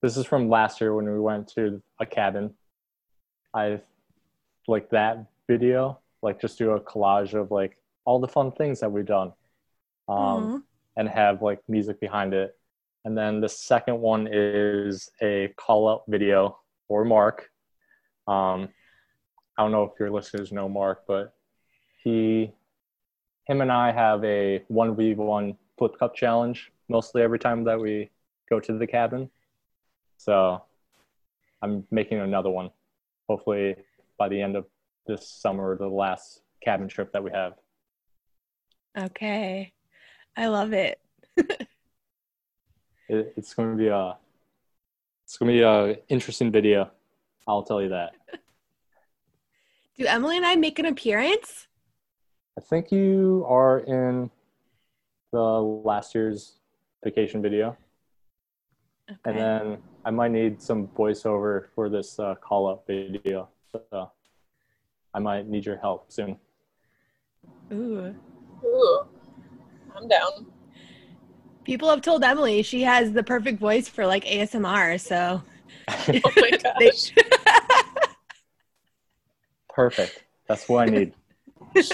this 0.02 0.16
is 0.16 0.26
from 0.26 0.48
last 0.48 0.80
year 0.80 0.94
when 0.94 1.10
we 1.10 1.18
went 1.18 1.48
to 1.48 1.82
a 1.98 2.06
cabin. 2.06 2.54
I 3.54 3.80
like 4.68 4.90
that 4.90 5.24
video. 5.48 5.98
Like 6.22 6.40
just 6.40 6.58
do 6.58 6.72
a 6.72 6.80
collage 6.80 7.34
of 7.34 7.50
like 7.50 7.78
all 8.04 8.20
the 8.20 8.28
fun 8.28 8.52
things 8.52 8.80
that 8.80 8.92
we've 8.92 9.06
done. 9.06 9.32
Um, 10.08 10.64
and 10.96 11.08
have 11.08 11.40
like 11.40 11.60
music 11.68 12.00
behind 12.00 12.34
it. 12.34 12.56
And 13.04 13.16
then 13.16 13.40
the 13.40 13.48
second 13.48 13.98
one 14.00 14.28
is 14.30 15.08
a 15.22 15.52
call 15.56 15.88
out 15.88 16.02
video 16.08 16.58
for 16.86 17.04
Mark. 17.04 17.50
Um, 18.26 18.68
I 19.56 19.62
don't 19.62 19.72
know 19.72 19.84
if 19.84 19.98
your 19.98 20.10
listeners 20.10 20.52
know 20.52 20.68
Mark, 20.68 21.04
but 21.06 21.34
he, 22.02 22.52
him 23.46 23.60
and 23.60 23.72
I 23.72 23.92
have 23.92 24.22
a 24.24 24.62
1v1 24.70 25.56
flip 25.78 25.98
cup 25.98 26.14
challenge 26.14 26.72
mostly 26.88 27.22
every 27.22 27.38
time 27.38 27.64
that 27.64 27.80
we 27.80 28.10
go 28.50 28.60
to 28.60 28.76
the 28.76 28.86
cabin. 28.86 29.30
So 30.18 30.62
I'm 31.62 31.86
making 31.90 32.18
another 32.18 32.50
one, 32.50 32.70
hopefully 33.28 33.76
by 34.18 34.28
the 34.28 34.40
end 34.40 34.56
of 34.56 34.66
this 35.06 35.28
summer, 35.28 35.78
the 35.78 35.88
last 35.88 36.42
cabin 36.62 36.88
trip 36.88 37.12
that 37.12 37.24
we 37.24 37.30
have. 37.30 37.54
okay, 38.98 39.72
I 40.36 40.46
love 40.48 40.72
it. 40.74 41.00
it, 43.10 43.34
it's 43.36 43.52
going 43.54 43.70
to 43.70 43.76
be 43.76 43.88
a 43.88 44.16
it's 45.24 45.36
going 45.36 45.48
to 45.52 45.58
be 45.58 45.62
a 45.62 45.98
interesting 46.08 46.50
video 46.50 46.90
i'll 47.48 47.62
tell 47.62 47.82
you 47.82 47.88
that 47.88 48.12
Do 49.98 50.06
Emily 50.06 50.36
and 50.38 50.46
I 50.46 50.56
make 50.56 50.78
an 50.78 50.86
appearance? 50.86 51.66
i 52.56 52.60
think 52.60 52.90
you 52.92 53.44
are 53.48 53.80
in 53.80 54.30
the 55.32 55.40
last 55.40 56.14
year's 56.14 56.54
vacation 57.04 57.42
video 57.42 57.76
Okay. 59.10 59.18
and 59.24 59.38
then 59.38 59.78
i 60.04 60.10
might 60.10 60.30
need 60.30 60.62
some 60.62 60.86
voiceover 60.88 61.66
for 61.74 61.88
this 61.88 62.18
uh, 62.20 62.34
call 62.36 62.68
up 62.68 62.86
video 62.86 63.48
so 63.72 64.10
i 65.14 65.18
might 65.18 65.48
need 65.48 65.66
your 65.66 65.76
help 65.76 66.10
soon 66.12 66.36
Ooh. 67.72 68.14
Ooh, 68.64 69.04
I'm 69.96 70.06
down. 70.08 70.46
People 71.64 71.90
have 71.90 72.00
told 72.02 72.24
Emily 72.24 72.62
she 72.62 72.82
has 72.82 73.12
the 73.12 73.22
perfect 73.22 73.58
voice 73.60 73.88
for 73.88 74.06
like 74.06 74.24
ASMR, 74.24 75.00
so. 75.00 75.42
Oh 76.24 76.32
my 76.36 76.50
gosh. 76.80 77.12
perfect. 79.68 80.24
That's 80.48 80.68
what 80.68 80.88
i 80.88 80.90
need. 80.90 81.12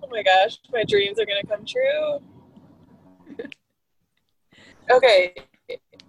Oh 0.00 0.08
my 0.10 0.22
gosh, 0.22 0.58
my 0.72 0.84
dreams 0.84 1.18
are 1.18 1.26
gonna 1.26 1.42
come 1.46 1.66
true. 1.66 2.20
Okay, 4.90 5.34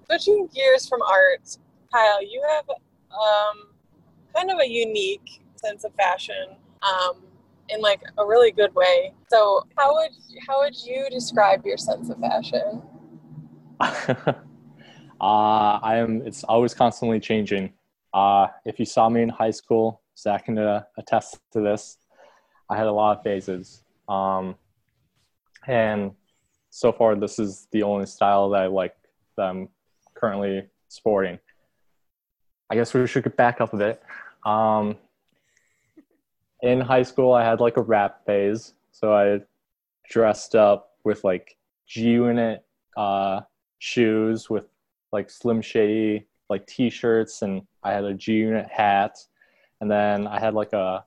switching 0.05 0.48
gears 0.53 0.88
from 0.88 1.01
art, 1.01 1.57
Kyle, 1.93 2.24
you 2.24 2.41
have 2.48 2.63
um, 2.69 3.67
kind 4.33 4.50
of 4.51 4.59
a 4.59 4.67
unique 4.69 5.41
sense 5.55 5.83
of 5.83 5.93
fashion. 5.95 6.55
Um, 6.81 7.24
in 7.70 7.82
like 7.82 8.02
a 8.18 8.26
really 8.26 8.52
good 8.52 8.74
way. 8.76 9.14
So, 9.30 9.66
how 9.78 9.94
would 9.96 10.12
how 10.48 10.62
would 10.62 10.76
you 10.84 11.08
describe 11.10 11.66
your 11.66 11.78
sense 11.78 12.10
of 12.10 12.20
fashion? 12.20 12.82
uh, 13.82 14.36
I 15.22 15.98
am. 15.98 16.22
It's 16.26 16.44
always 16.44 16.74
constantly 16.74 17.20
changing. 17.20 17.74
Uh, 18.14 18.48
if 18.66 18.80
you 18.80 18.86
saw 18.86 19.10
me 19.10 19.22
in 19.22 19.30
high 19.30 19.52
school, 19.52 20.02
Zach 20.18 20.46
can 20.46 20.58
uh, 20.58 20.84
attest 20.98 21.40
to 21.54 21.62
this. 21.62 21.98
I 22.70 22.78
had 22.78 22.88
a 22.88 22.92
lot 22.92 23.18
of 23.18 23.24
phases, 23.24 23.84
um, 24.08 24.56
and 25.68 26.12
so 26.70 26.92
far, 26.92 27.16
this 27.16 27.40
is 27.40 27.68
the 27.72 27.84
only 27.84 28.06
style 28.06 28.50
that 28.52 28.62
I 28.62 28.68
like 28.68 28.96
that 29.38 29.44
I'm 29.44 29.70
currently 30.14 30.68
sporting. 30.88 31.40
I 32.70 32.76
guess 32.76 32.94
we 32.94 33.06
should 33.08 33.24
get 33.24 33.36
back 33.36 33.62
up 33.62 33.74
a 33.74 33.78
bit. 33.78 34.04
Um, 34.46 34.98
in 36.62 36.82
high 36.82 37.04
school, 37.04 37.34
I 37.34 37.44
had 37.44 37.60
like 37.60 37.78
a 37.78 37.82
rap 37.82 38.25
phase, 38.25 38.74
so 38.92 39.13
I 39.13 39.42
dressed 40.10 40.56
up 40.56 40.96
with 41.04 41.24
like 41.24 41.58
G 41.88 42.10
Unit 42.12 42.66
uh, 42.98 43.42
shoes 43.80 44.50
with 44.50 44.66
like 45.12 45.30
Slim 45.30 45.62
Shady 45.62 46.28
like 46.50 46.66
t-shirts, 46.66 47.42
and 47.44 47.62
I 47.84 47.92
had 47.92 48.04
a 48.04 48.13
G 48.13 48.34
Unit 48.34 48.68
hat, 48.68 49.18
and 49.82 49.89
then 49.89 50.28
I 50.28 50.39
had 50.39 50.54
like 50.54 50.74
a 50.74 51.06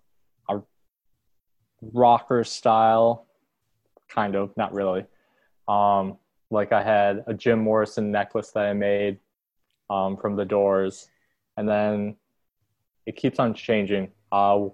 a 0.49 0.61
rocker 1.93 2.45
style, 2.45 3.27
kind 4.09 4.37
of, 4.37 4.57
not 4.57 4.73
really. 4.73 5.05
Um, 5.69 6.19
like 6.51 6.73
I 6.73 6.83
had 6.83 7.25
a 7.27 7.35
Jim 7.35 7.61
Morrison 7.61 8.11
necklace 8.11 8.51
that 8.53 8.67
I 8.67 8.73
made 8.73 9.19
um, 9.91 10.17
from 10.17 10.37
the 10.37 10.45
Doors, 10.45 11.09
and 11.57 11.69
then 11.69 12.17
it 13.07 13.17
keeps 13.17 13.39
on 13.39 13.53
changing. 13.55 14.11
Uh, 14.31 14.69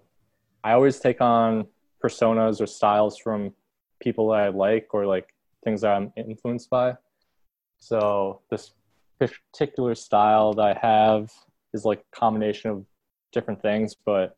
I 0.69 0.73
always 0.73 1.01
take 1.01 1.23
on 1.23 1.67
personas 2.05 2.61
or 2.61 2.67
styles 2.67 3.17
from 3.17 3.55
people 4.03 4.29
that 4.29 4.41
I 4.41 4.49
like 4.49 4.89
or 4.93 5.07
like 5.07 5.35
things 5.65 5.81
that 5.81 5.97
I'm 5.97 6.13
influenced 6.15 6.69
by. 6.69 6.95
So 7.79 8.43
this 8.51 8.73
particular 9.19 9.95
style 9.95 10.53
that 10.53 10.77
I 10.77 10.79
have 10.87 11.33
is 11.73 11.87
like 11.87 12.01
a 12.01 12.15
combination 12.15 12.71
of 12.71 12.85
different 13.33 13.63
things, 13.63 13.97
but 14.05 14.37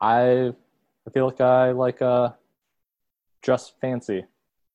I 0.00 0.48
I 1.06 1.10
feel 1.14 1.26
like 1.26 1.40
I 1.40 1.70
like 1.70 2.02
uh 2.02 2.30
dress 3.42 3.72
fancy. 3.80 4.24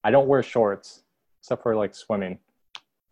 I 0.05 0.09
don't 0.09 0.29
wear 0.29 0.41
shorts 0.41 1.03
except 1.41 1.63
for 1.63 1.75
like 1.75 1.93
swimming 1.93 2.39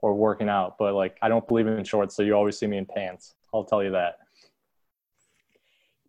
or 0.02 0.14
working 0.14 0.48
out, 0.48 0.78
but 0.80 0.94
like 0.94 1.18
I 1.22 1.28
don't 1.28 1.46
believe 1.46 1.68
in 1.68 1.84
shorts, 1.84 2.16
so 2.16 2.24
you 2.24 2.34
always 2.34 2.58
see 2.58 2.68
me 2.68 2.78
in 2.78 2.86
pants. 2.86 3.36
I'll 3.54 3.66
tell 3.66 3.84
you 3.84 3.92
that. 3.92 4.20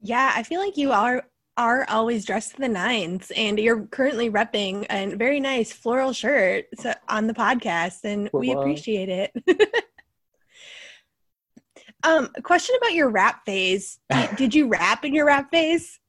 Yeah, 0.04 0.32
I 0.37 0.42
feel 0.42 0.61
like 0.61 0.76
you 0.76 0.92
are 0.92 1.25
are 1.56 1.87
always 1.88 2.26
dressed 2.26 2.54
to 2.54 2.61
the 2.61 2.68
nines 2.68 3.32
and 3.34 3.58
you're 3.58 3.87
currently 3.87 4.28
repping 4.28 4.84
a 4.90 5.16
very 5.16 5.40
nice 5.40 5.73
floral 5.73 6.12
shirt 6.12 6.66
on 7.08 7.26
the 7.26 7.32
podcast 7.32 8.00
and 8.04 8.28
we 8.32 8.50
appreciate 8.52 9.08
it. 9.08 9.32
um, 12.04 12.28
question 12.42 12.76
about 12.76 12.92
your 12.92 13.08
rap 13.08 13.46
phase. 13.46 13.99
Did, 14.11 14.37
did 14.37 14.54
you 14.54 14.68
rap 14.68 15.04
in 15.04 15.14
your 15.14 15.26
rap 15.26 15.50
phase? 15.50 16.00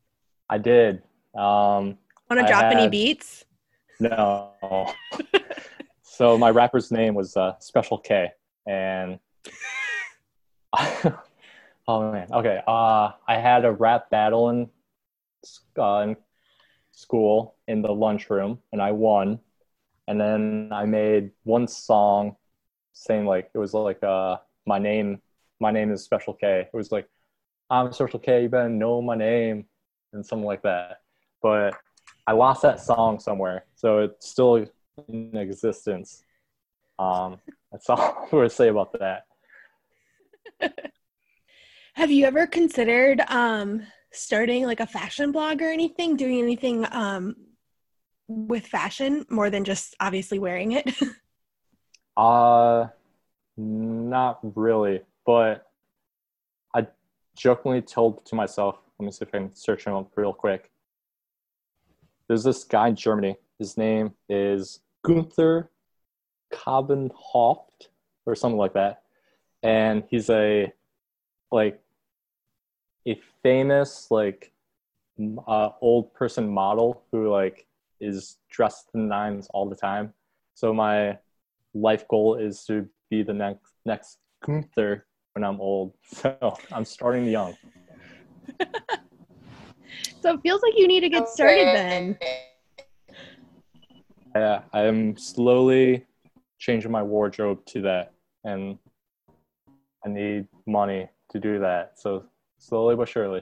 I 0.50 0.58
did. 0.58 1.04
Um, 1.38 1.98
Want 2.30 2.40
to 2.40 2.48
drop 2.48 2.64
had, 2.64 2.74
any 2.74 2.90
beats? 2.90 3.46
No. 4.00 4.52
so 6.02 6.38
my 6.38 6.50
rapper's 6.50 6.92
name 6.92 7.14
was 7.14 7.38
uh, 7.38 7.54
Special 7.60 8.00
K, 8.00 8.32
and 8.68 9.20
oh 11.88 12.12
man, 12.12 12.28
okay. 12.32 12.62
Uh, 12.68 13.12
I 13.28 13.38
had 13.38 13.66
a 13.66 13.72
rap 13.72 14.10
battle 14.10 14.50
in 14.50 14.70
uh, 15.78 16.00
in 16.00 16.18
school 16.92 17.56
in 17.68 17.82
the 17.82 17.92
lunchroom, 17.92 18.60
and 18.72 18.82
I 18.82 18.92
won. 18.92 19.40
And 20.08 20.20
then 20.22 20.70
I 20.72 20.86
made 20.86 21.32
one 21.44 21.68
song 21.68 22.36
saying 22.94 23.26
like 23.26 23.50
it 23.54 23.58
was 23.58 23.74
like 23.74 24.02
uh 24.04 24.38
my 24.66 24.80
name 24.80 25.22
my 25.60 25.72
name 25.72 25.92
is 25.92 26.04
Special 26.04 26.34
K. 26.34 26.62
It 26.72 26.78
was 26.78 26.92
like 26.92 27.08
I'm 27.70 27.92
Special 27.94 28.20
K. 28.20 28.44
You 28.44 28.50
better 28.50 28.70
know 28.70 29.02
my 29.02 29.16
name 29.16 29.66
and 30.14 30.26
something 30.26 30.46
like 30.46 30.62
that. 30.64 31.02
But 31.42 31.76
I 32.28 32.34
lost 32.34 32.62
that 32.64 32.80
song 32.80 33.20
somewhere, 33.20 33.66
so 33.76 34.00
it's 34.00 34.30
still 34.30 34.66
in 35.08 35.36
existence. 35.38 36.24
Um, 37.00 37.40
that's 37.72 37.90
all 37.90 38.28
I'm 38.34 38.42
to 38.42 38.50
say 38.50 38.70
about 38.70 38.94
that. 39.00 39.26
Have 41.96 42.12
you 42.12 42.26
ever 42.26 42.46
considered 42.46 43.22
um, 43.30 43.84
starting 44.12 44.66
like 44.66 44.82
a 44.82 44.86
fashion 44.86 45.32
blog 45.32 45.62
or 45.62 45.70
anything, 45.70 46.18
doing 46.18 46.42
anything 46.42 46.86
um, 46.92 47.38
with 48.28 48.68
fashion 48.68 49.26
more 49.30 49.50
than 49.50 49.64
just 49.64 49.96
obviously 50.02 50.38
wearing 50.38 50.74
it? 50.74 50.94
uh, 52.18 52.88
not 53.56 54.40
really, 54.58 55.04
but 55.26 55.68
I 56.76 56.86
jokingly 57.38 57.82
told 57.82 58.26
to 58.26 58.36
myself, 58.36 58.76
let 59.00 59.06
me 59.06 59.12
see 59.14 59.24
if 59.24 59.34
I 59.34 59.38
can 59.38 59.56
search 59.56 59.86
him 59.86 59.94
up 59.94 60.12
real 60.18 60.34
quick. 60.34 60.72
There's 62.28 62.44
this 62.44 62.66
guy 62.66 62.90
in 62.90 62.98
Germany. 62.98 63.38
His 63.58 63.78
name 63.78 64.12
is 64.28 64.82
Gunther 65.06 65.70
Kabenhoft 66.52 67.88
or 68.26 68.36
something 68.36 68.58
like 68.58 68.74
that. 68.74 69.04
And 69.64 70.04
he's 70.10 70.30
a 70.30 70.74
like 71.54 71.80
a 73.08 73.20
famous 73.44 74.08
like 74.10 74.52
uh, 75.48 75.70
old 75.82 76.14
person 76.14 76.48
model 76.48 77.04
who 77.12 77.30
like 77.30 77.68
is 78.02 78.38
dressed 78.50 78.90
in 78.94 79.08
nines 79.08 79.48
all 79.54 79.70
the 79.70 79.76
time. 79.76 80.14
So 80.54 80.74
my 80.74 81.18
life 81.74 82.08
goal 82.08 82.36
is 82.36 82.64
to 82.66 82.88
be 83.10 83.24
the 83.24 83.34
next 83.34 83.74
next 83.86 84.20
Gunther 84.46 85.06
when 85.34 85.44
I'm 85.44 85.60
old. 85.62 85.94
So 86.06 86.58
I'm 86.72 86.86
starting 86.86 87.26
young. 87.26 87.56
so 90.22 90.34
it 90.34 90.42
feels 90.42 90.62
like 90.62 90.74
you 90.78 90.88
need 90.88 91.02
to 91.02 91.10
get 91.10 91.28
started 91.28 91.68
then. 91.68 92.18
Yeah, 94.36 94.64
I'm 94.74 95.16
slowly 95.16 96.06
changing 96.60 96.92
my 96.92 97.02
wardrobe 97.02 97.66
to 97.68 97.82
that, 97.84 98.12
and 98.44 98.78
I 100.06 100.10
need 100.10 100.48
money 100.68 101.08
to 101.30 101.40
do 101.40 101.60
that. 101.60 101.98
So 101.98 102.26
slowly 102.58 102.96
but 102.96 103.08
surely. 103.10 103.42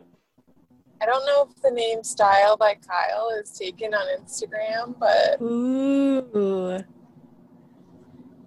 I 1.01 1.05
don't 1.05 1.25
know 1.25 1.47
if 1.49 1.61
the 1.61 1.71
name 1.71 2.03
Style 2.03 2.55
by 2.55 2.75
Kyle 2.75 3.29
is 3.41 3.51
taken 3.51 3.93
on 3.93 4.05
Instagram, 4.21 4.97
but 4.97 5.41
ooh, 5.41 6.79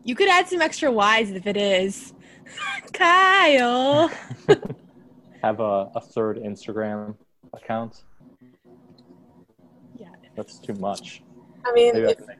you 0.04 0.14
could 0.14 0.28
add 0.28 0.48
some 0.48 0.62
extra 0.62 0.90
Y's 0.90 1.32
if 1.32 1.46
it 1.46 1.56
is. 1.56 2.14
Kyle. 2.92 4.08
Have 5.42 5.60
a, 5.60 5.90
a 5.94 6.00
third 6.00 6.38
Instagram 6.38 7.14
account. 7.52 8.04
Yeah, 9.96 10.08
that's 10.34 10.58
too 10.58 10.74
much. 10.74 11.22
I 11.66 11.72
mean, 11.72 11.92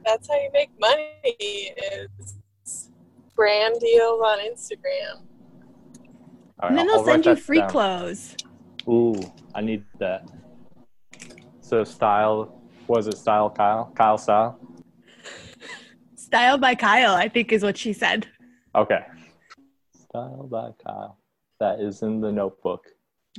that's 0.05 0.27
how 0.27 0.35
you 0.35 0.49
make 0.53 0.71
money 0.79 1.25
is 1.37 2.89
brand 3.35 3.75
deals 3.79 4.21
on 4.21 4.39
Instagram. 4.39 5.21
Right, 6.61 6.69
and 6.69 6.77
then 6.77 6.87
they'll 6.87 7.05
send 7.05 7.25
you 7.25 7.35
free 7.35 7.59
down. 7.59 7.69
clothes. 7.69 8.35
Ooh, 8.87 9.15
I 9.53 9.61
need 9.61 9.83
that. 9.99 10.27
So 11.61 11.83
style 11.83 12.57
was 12.87 13.07
it 13.07 13.17
style 13.17 13.49
Kyle? 13.49 13.91
Kyle 13.95 14.17
style? 14.17 14.59
Style 16.15 16.57
by 16.57 16.73
Kyle, 16.73 17.13
I 17.13 17.27
think 17.27 17.51
is 17.51 17.63
what 17.63 17.77
she 17.77 17.93
said. 17.93 18.27
Okay. 18.75 19.05
Style 19.93 20.47
by 20.49 20.71
Kyle. 20.83 21.17
That 21.59 21.79
is 21.79 22.01
in 22.01 22.21
the 22.21 22.31
notebook. 22.31 22.87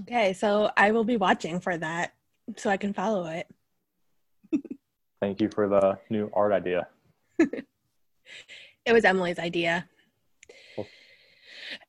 Okay, 0.01 0.33
so 0.33 0.71
I 0.77 0.91
will 0.93 1.05
be 1.05 1.17
watching 1.17 1.61
for 1.61 1.77
that 1.77 2.13
so 2.57 2.71
I 2.71 2.77
can 2.77 2.93
follow 2.93 3.27
it. 3.27 3.47
Thank 5.21 5.41
you 5.41 5.49
for 5.53 5.69
the 5.69 5.99
new 6.11 6.31
art 6.33 6.53
idea. 6.53 6.87
it 7.39 8.93
was 8.93 9.05
Emily's 9.05 9.39
idea. 9.39 9.89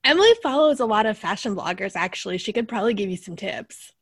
Emily 0.03 0.31
follows 0.41 0.79
a 0.79 0.85
lot 0.85 1.05
of 1.05 1.17
fashion 1.17 1.55
bloggers, 1.55 1.93
actually. 1.95 2.37
She 2.37 2.53
could 2.53 2.67
probably 2.67 2.93
give 2.93 3.09
you 3.09 3.17
some 3.17 3.35
tips. 3.35 3.93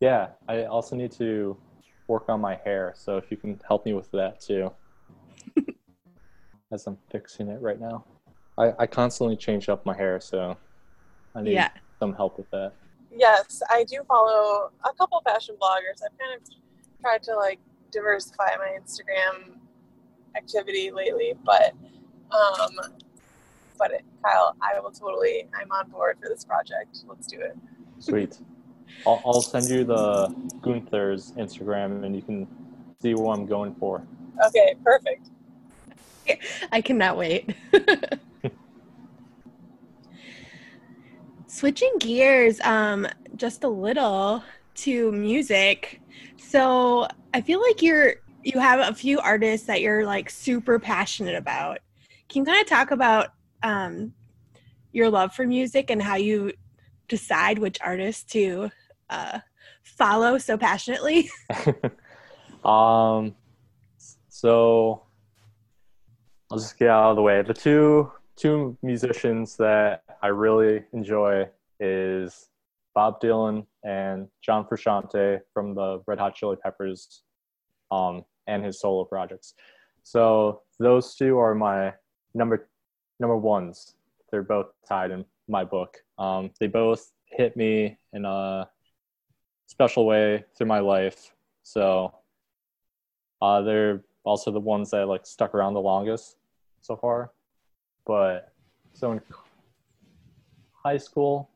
Yeah, 0.00 0.28
I 0.48 0.64
also 0.64 0.96
need 0.96 1.12
to 1.12 1.56
work 2.06 2.28
on 2.28 2.40
my 2.40 2.56
hair. 2.64 2.94
So 2.96 3.16
if 3.16 3.30
you 3.30 3.36
can 3.36 3.60
help 3.66 3.84
me 3.84 3.92
with 3.92 4.10
that 4.12 4.40
too, 4.40 4.72
as 6.72 6.86
I'm 6.86 6.98
fixing 7.10 7.48
it 7.48 7.60
right 7.60 7.80
now. 7.80 8.04
I, 8.56 8.72
I 8.80 8.86
constantly 8.86 9.36
change 9.36 9.68
up 9.68 9.86
my 9.86 9.96
hair, 9.96 10.20
so 10.20 10.56
I 11.34 11.42
need 11.42 11.52
yeah. 11.52 11.70
some 12.00 12.12
help 12.14 12.38
with 12.38 12.50
that. 12.50 12.72
Yes, 13.14 13.62
I 13.70 13.84
do 13.84 14.02
follow 14.06 14.70
a 14.84 14.92
couple 14.94 15.20
fashion 15.24 15.56
bloggers. 15.60 16.02
I've 16.04 16.18
kind 16.18 16.40
of 16.40 16.48
tried 17.00 17.22
to 17.24 17.36
like 17.36 17.60
diversify 17.90 18.56
my 18.58 18.76
Instagram 18.78 19.58
activity 20.36 20.90
lately, 20.90 21.34
but 21.44 21.72
um, 22.32 22.70
but 23.78 23.92
it, 23.92 24.04
Kyle, 24.22 24.56
I 24.60 24.78
will 24.80 24.90
totally. 24.90 25.48
I'm 25.54 25.70
on 25.70 25.90
board 25.90 26.18
for 26.20 26.28
this 26.28 26.44
project. 26.44 26.98
Let's 27.06 27.26
do 27.26 27.40
it. 27.40 27.56
Sweet. 27.98 28.38
I'll, 29.06 29.22
I'll 29.24 29.42
send 29.42 29.68
you 29.68 29.84
the 29.84 30.34
Gunther's 30.62 31.32
Instagram, 31.32 32.04
and 32.04 32.14
you 32.16 32.22
can 32.22 32.48
see 33.00 33.14
what 33.14 33.38
I'm 33.38 33.46
going 33.46 33.74
for. 33.76 34.02
Okay, 34.46 34.74
perfect. 34.84 35.30
I 36.72 36.80
cannot 36.80 37.16
wait. 37.16 37.54
Switching 41.46 41.92
gears, 41.98 42.60
um, 42.60 43.06
just 43.36 43.64
a 43.64 43.68
little 43.68 44.42
to 44.76 45.12
music. 45.12 46.00
So 46.36 47.08
I 47.34 47.40
feel 47.40 47.60
like 47.60 47.82
you're 47.82 48.16
you 48.42 48.58
have 48.60 48.80
a 48.80 48.94
few 48.94 49.18
artists 49.20 49.66
that 49.66 49.80
you're 49.80 50.06
like 50.06 50.30
super 50.30 50.78
passionate 50.78 51.34
about. 51.34 51.78
Can 52.28 52.40
you 52.40 52.46
kind 52.46 52.60
of 52.60 52.66
talk 52.66 52.90
about 52.90 53.32
um, 53.62 54.12
your 54.92 55.10
love 55.10 55.34
for 55.34 55.46
music 55.46 55.90
and 55.90 56.02
how 56.02 56.16
you 56.16 56.52
decide 57.08 57.58
which 57.58 57.78
artists 57.80 58.24
to 58.32 58.70
uh, 59.10 59.40
follow 59.82 60.38
so 60.38 60.56
passionately? 60.56 61.30
um, 62.64 63.34
so 64.28 65.02
I'll 66.50 66.58
just 66.58 66.78
get 66.78 66.88
out 66.88 67.10
of 67.10 67.16
the 67.16 67.22
way. 67.22 67.42
The 67.42 67.54
two 67.54 68.12
two 68.36 68.78
musicians 68.82 69.56
that 69.56 70.04
I 70.22 70.28
really 70.28 70.84
enjoy 70.92 71.48
is 71.80 72.48
Bob 72.94 73.20
Dylan 73.20 73.66
and 73.84 74.28
John 74.42 74.64
Frusciante 74.64 75.40
from 75.52 75.74
the 75.74 76.02
Red 76.06 76.18
Hot 76.18 76.34
Chili 76.34 76.56
Peppers, 76.62 77.22
um, 77.90 78.24
and 78.46 78.64
his 78.64 78.80
solo 78.80 79.04
projects. 79.04 79.54
So 80.02 80.62
those 80.78 81.14
two 81.14 81.38
are 81.38 81.54
my 81.54 81.94
number 82.34 82.68
number 83.20 83.36
ones. 83.36 83.94
They're 84.30 84.42
both 84.42 84.66
tied 84.86 85.10
in 85.10 85.24
my 85.48 85.64
book. 85.64 86.02
Um, 86.18 86.50
they 86.60 86.66
both 86.66 87.12
hit 87.26 87.56
me 87.56 87.98
in 88.12 88.24
a 88.24 88.68
special 89.66 90.06
way 90.06 90.44
through 90.56 90.66
my 90.66 90.80
life. 90.80 91.34
So 91.62 92.14
uh, 93.40 93.62
they're 93.62 94.02
also 94.24 94.50
the 94.50 94.60
ones 94.60 94.90
that 94.90 95.06
like 95.06 95.26
stuck 95.26 95.54
around 95.54 95.74
the 95.74 95.80
longest 95.80 96.36
so 96.82 96.96
far. 96.96 97.32
But 98.06 98.52
so 98.94 99.12
in 99.12 99.20
high 100.84 100.96
school, 100.96 101.50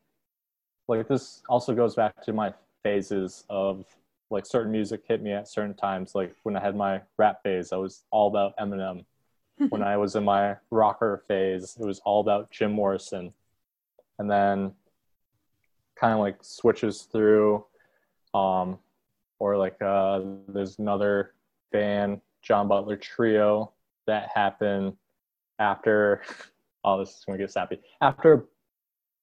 like 0.88 1.08
this 1.08 1.42
also 1.48 1.74
goes 1.74 1.94
back 1.94 2.22
to 2.24 2.32
my 2.32 2.52
phases 2.82 3.44
of 3.48 3.86
like 4.30 4.46
certain 4.46 4.72
music 4.72 5.02
hit 5.06 5.22
me 5.22 5.32
at 5.32 5.48
certain 5.48 5.74
times. 5.74 6.14
Like 6.14 6.34
when 6.42 6.56
I 6.56 6.60
had 6.60 6.76
my 6.76 7.00
rap 7.18 7.42
phase, 7.42 7.72
I 7.72 7.76
was 7.76 8.04
all 8.10 8.28
about 8.28 8.56
Eminem. 8.58 9.04
When 9.68 9.82
I 9.82 9.96
was 9.96 10.16
in 10.16 10.24
my 10.24 10.56
rocker 10.70 11.22
phase, 11.28 11.76
it 11.80 11.84
was 11.84 12.00
all 12.00 12.20
about 12.20 12.50
Jim 12.50 12.72
Morrison. 12.72 13.32
And 14.18 14.30
then 14.30 14.72
kind 15.96 16.12
of 16.14 16.20
like 16.20 16.36
switches 16.42 17.02
through 17.02 17.64
um 18.34 18.78
or 19.38 19.56
like 19.56 19.80
uh 19.82 20.20
there's 20.48 20.78
another 20.78 21.34
band 21.70 22.20
John 22.42 22.66
Butler 22.66 22.96
trio 22.96 23.72
that 24.06 24.30
happened 24.34 24.94
after 25.58 26.22
oh 26.84 26.98
this 26.98 27.10
is 27.10 27.24
gonna 27.24 27.38
get 27.38 27.50
sappy. 27.50 27.80
After 28.00 28.46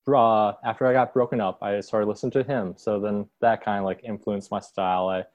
uh, 0.07 0.53
after 0.63 0.87
I 0.87 0.93
got 0.93 1.13
broken 1.13 1.39
up 1.39 1.61
I 1.61 1.79
started 1.81 2.07
listening 2.07 2.31
to 2.31 2.43
him. 2.43 2.73
So 2.77 2.99
then 2.99 3.27
that 3.41 3.63
kind 3.63 3.79
of 3.79 3.85
like 3.85 4.01
influenced 4.03 4.49
my 4.49 4.59
style. 4.59 5.09
I 5.09 5.25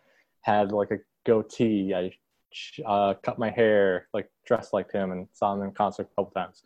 had 0.40 0.72
like 0.72 0.90
a 0.90 0.98
goatee. 1.24 1.94
I 1.94 2.12
uh, 2.86 3.14
cut 3.22 3.38
my 3.38 3.50
hair 3.50 4.08
like 4.14 4.30
dressed 4.46 4.72
like 4.72 4.90
him 4.92 5.12
and 5.12 5.28
saw 5.32 5.54
him 5.54 5.62
in 5.62 5.72
concert 5.72 6.08
a 6.12 6.14
couple 6.14 6.32
times 6.32 6.62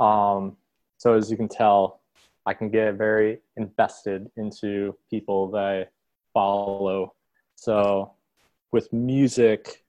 um 0.00 0.56
so 0.96 1.14
as 1.14 1.30
you 1.30 1.36
can 1.36 1.48
tell 1.48 2.00
I 2.46 2.54
can 2.54 2.70
get 2.70 2.94
very 2.94 3.40
invested 3.56 4.30
into 4.36 4.96
people 5.10 5.50
that 5.50 5.64
I 5.64 5.86
follow 6.32 7.14
so 7.56 8.12
with 8.72 8.92
music 8.92 9.84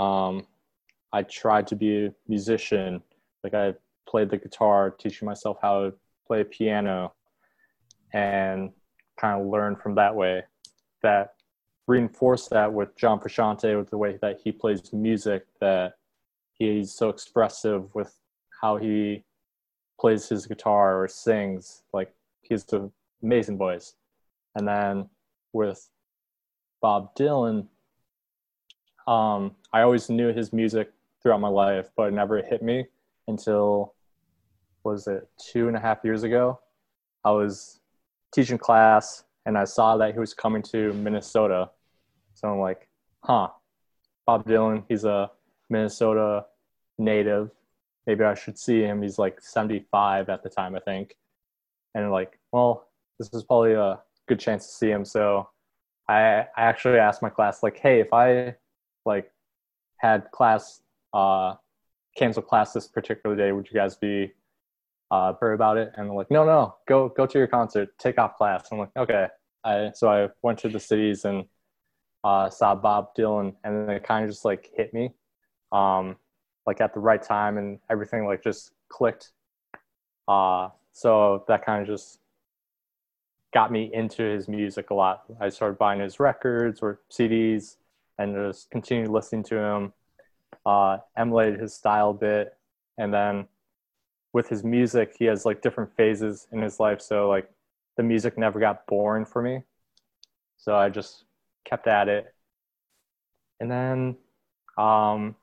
um, 0.00 0.46
I 1.12 1.22
tried 1.22 1.66
to 1.68 1.76
be 1.76 2.06
a 2.06 2.14
musician. 2.26 3.02
Like 3.44 3.54
I 3.54 3.74
played 4.08 4.30
the 4.30 4.38
guitar, 4.38 4.90
teaching 4.90 5.26
myself 5.26 5.58
how 5.60 5.84
to 5.84 5.94
play 6.26 6.42
piano, 6.44 7.12
and 8.14 8.70
kind 9.20 9.40
of 9.40 9.46
learn 9.46 9.76
from 9.76 9.94
that 9.96 10.14
way. 10.14 10.42
That 11.02 11.34
reinforced 11.90 12.50
that 12.50 12.72
with 12.72 12.96
John 12.96 13.18
Frusciante 13.18 13.76
with 13.76 13.90
the 13.90 13.98
way 13.98 14.16
that 14.22 14.38
he 14.44 14.52
plays 14.52 14.92
music. 14.92 15.44
That 15.60 15.94
he's 16.52 16.92
so 16.92 17.08
expressive 17.08 17.92
with 17.94 18.14
how 18.62 18.76
he 18.76 19.24
plays 19.98 20.28
his 20.28 20.46
guitar 20.46 21.02
or 21.02 21.08
sings. 21.08 21.82
Like 21.92 22.14
he's 22.42 22.72
an 22.72 22.92
amazing 23.22 23.58
voice. 23.58 23.94
And 24.54 24.68
then 24.68 25.08
with 25.52 25.88
Bob 26.80 27.14
Dylan, 27.16 27.66
um, 29.08 29.56
I 29.72 29.82
always 29.82 30.08
knew 30.08 30.32
his 30.32 30.52
music 30.52 30.92
throughout 31.20 31.40
my 31.40 31.48
life, 31.48 31.90
but 31.96 32.04
it 32.04 32.12
never 32.12 32.40
hit 32.40 32.62
me 32.62 32.86
until 33.26 33.94
was 34.84 35.08
it 35.08 35.28
two 35.38 35.66
and 35.66 35.76
a 35.76 35.80
half 35.80 35.98
years 36.04 36.22
ago? 36.22 36.60
I 37.24 37.32
was 37.32 37.80
teaching 38.32 38.58
class 38.58 39.24
and 39.44 39.58
I 39.58 39.64
saw 39.64 39.96
that 39.96 40.12
he 40.12 40.20
was 40.20 40.32
coming 40.34 40.62
to 40.74 40.92
Minnesota. 40.92 41.70
So 42.40 42.50
I'm 42.50 42.58
like, 42.58 42.88
huh, 43.22 43.48
Bob 44.26 44.46
Dylan, 44.46 44.84
he's 44.88 45.04
a 45.04 45.30
Minnesota 45.68 46.46
native. 46.98 47.50
Maybe 48.06 48.24
I 48.24 48.34
should 48.34 48.58
see 48.58 48.80
him. 48.80 49.02
He's 49.02 49.18
like 49.18 49.42
75 49.42 50.30
at 50.30 50.42
the 50.42 50.48
time, 50.48 50.74
I 50.74 50.80
think. 50.80 51.16
And 51.94 52.10
like, 52.10 52.38
well, 52.50 52.88
this 53.18 53.28
is 53.34 53.44
probably 53.44 53.74
a 53.74 54.00
good 54.26 54.40
chance 54.40 54.66
to 54.66 54.72
see 54.72 54.90
him. 54.90 55.04
So 55.04 55.50
I, 56.08 56.46
I 56.56 56.62
actually 56.62 56.98
asked 56.98 57.20
my 57.20 57.28
class, 57.28 57.62
like, 57.62 57.78
hey, 57.78 58.00
if 58.00 58.12
I 58.14 58.54
like 59.04 59.30
had 59.98 60.30
class 60.30 60.80
uh, 61.12 61.56
cancel 62.16 62.42
class 62.42 62.72
this 62.72 62.88
particular 62.88 63.36
day, 63.36 63.52
would 63.52 63.68
you 63.70 63.74
guys 63.74 63.96
be 63.96 64.32
uh, 65.10 65.34
bird 65.34 65.52
about 65.52 65.76
it? 65.76 65.92
And 65.96 66.08
they're 66.08 66.16
like, 66.16 66.30
no, 66.30 66.46
no, 66.46 66.76
go 66.88 67.10
go 67.10 67.26
to 67.26 67.38
your 67.38 67.48
concert, 67.48 67.90
take 67.98 68.18
off 68.18 68.36
class. 68.36 68.68
I'm 68.72 68.78
like, 68.78 68.96
okay. 68.96 69.28
I, 69.62 69.90
so 69.94 70.08
I 70.08 70.28
went 70.40 70.58
to 70.60 70.70
the 70.70 70.80
cities 70.80 71.26
and 71.26 71.44
uh, 72.24 72.50
saw 72.50 72.74
Bob 72.74 73.14
Dylan, 73.16 73.54
and 73.64 73.88
then 73.88 73.96
it 73.96 74.04
kind 74.04 74.24
of 74.24 74.30
just 74.30 74.44
like 74.44 74.70
hit 74.74 74.92
me, 74.92 75.12
um, 75.72 76.16
like 76.66 76.80
at 76.80 76.94
the 76.94 77.00
right 77.00 77.22
time, 77.22 77.58
and 77.58 77.78
everything 77.88 78.26
like 78.26 78.42
just 78.42 78.72
clicked. 78.88 79.32
Uh, 80.28 80.68
so 80.92 81.44
that 81.48 81.64
kind 81.64 81.82
of 81.82 81.88
just 81.88 82.20
got 83.52 83.72
me 83.72 83.90
into 83.92 84.22
his 84.22 84.48
music 84.48 84.90
a 84.90 84.94
lot. 84.94 85.24
I 85.40 85.48
started 85.48 85.78
buying 85.78 86.00
his 86.00 86.20
records 86.20 86.80
or 86.80 87.00
CDs, 87.10 87.76
and 88.18 88.34
just 88.34 88.70
continued 88.70 89.10
listening 89.10 89.44
to 89.44 89.56
him, 89.56 89.92
uh, 90.66 90.98
emulated 91.16 91.60
his 91.60 91.74
style 91.74 92.10
a 92.10 92.14
bit, 92.14 92.56
and 92.98 93.12
then 93.12 93.46
with 94.32 94.48
his 94.48 94.62
music, 94.62 95.16
he 95.18 95.24
has 95.24 95.44
like 95.44 95.62
different 95.62 95.94
phases 95.96 96.46
in 96.52 96.62
his 96.62 96.78
life. 96.78 97.00
So 97.00 97.28
like 97.28 97.50
the 97.96 98.02
music 98.02 98.38
never 98.38 98.60
got 98.60 98.86
boring 98.86 99.24
for 99.24 99.42
me. 99.42 99.62
So 100.56 100.76
I 100.76 100.88
just 100.88 101.24
kept 101.64 101.86
at 101.86 102.08
it. 102.08 102.34
And 103.60 103.70
then 103.70 104.16
um, 104.78 105.36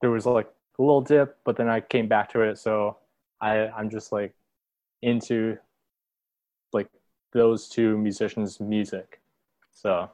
there 0.00 0.10
was 0.10 0.26
like 0.26 0.48
a 0.78 0.82
little 0.82 1.00
dip, 1.00 1.38
but 1.44 1.56
then 1.56 1.68
I 1.68 1.80
came 1.80 2.08
back 2.08 2.30
to 2.32 2.42
it. 2.42 2.58
So 2.58 2.98
I, 3.40 3.68
I'm 3.68 3.90
just 3.90 4.12
like 4.12 4.34
into 5.02 5.56
like 6.72 6.88
those 7.32 7.68
two 7.68 7.98
musicians' 7.98 8.60
music. 8.60 9.20
So 9.72 10.10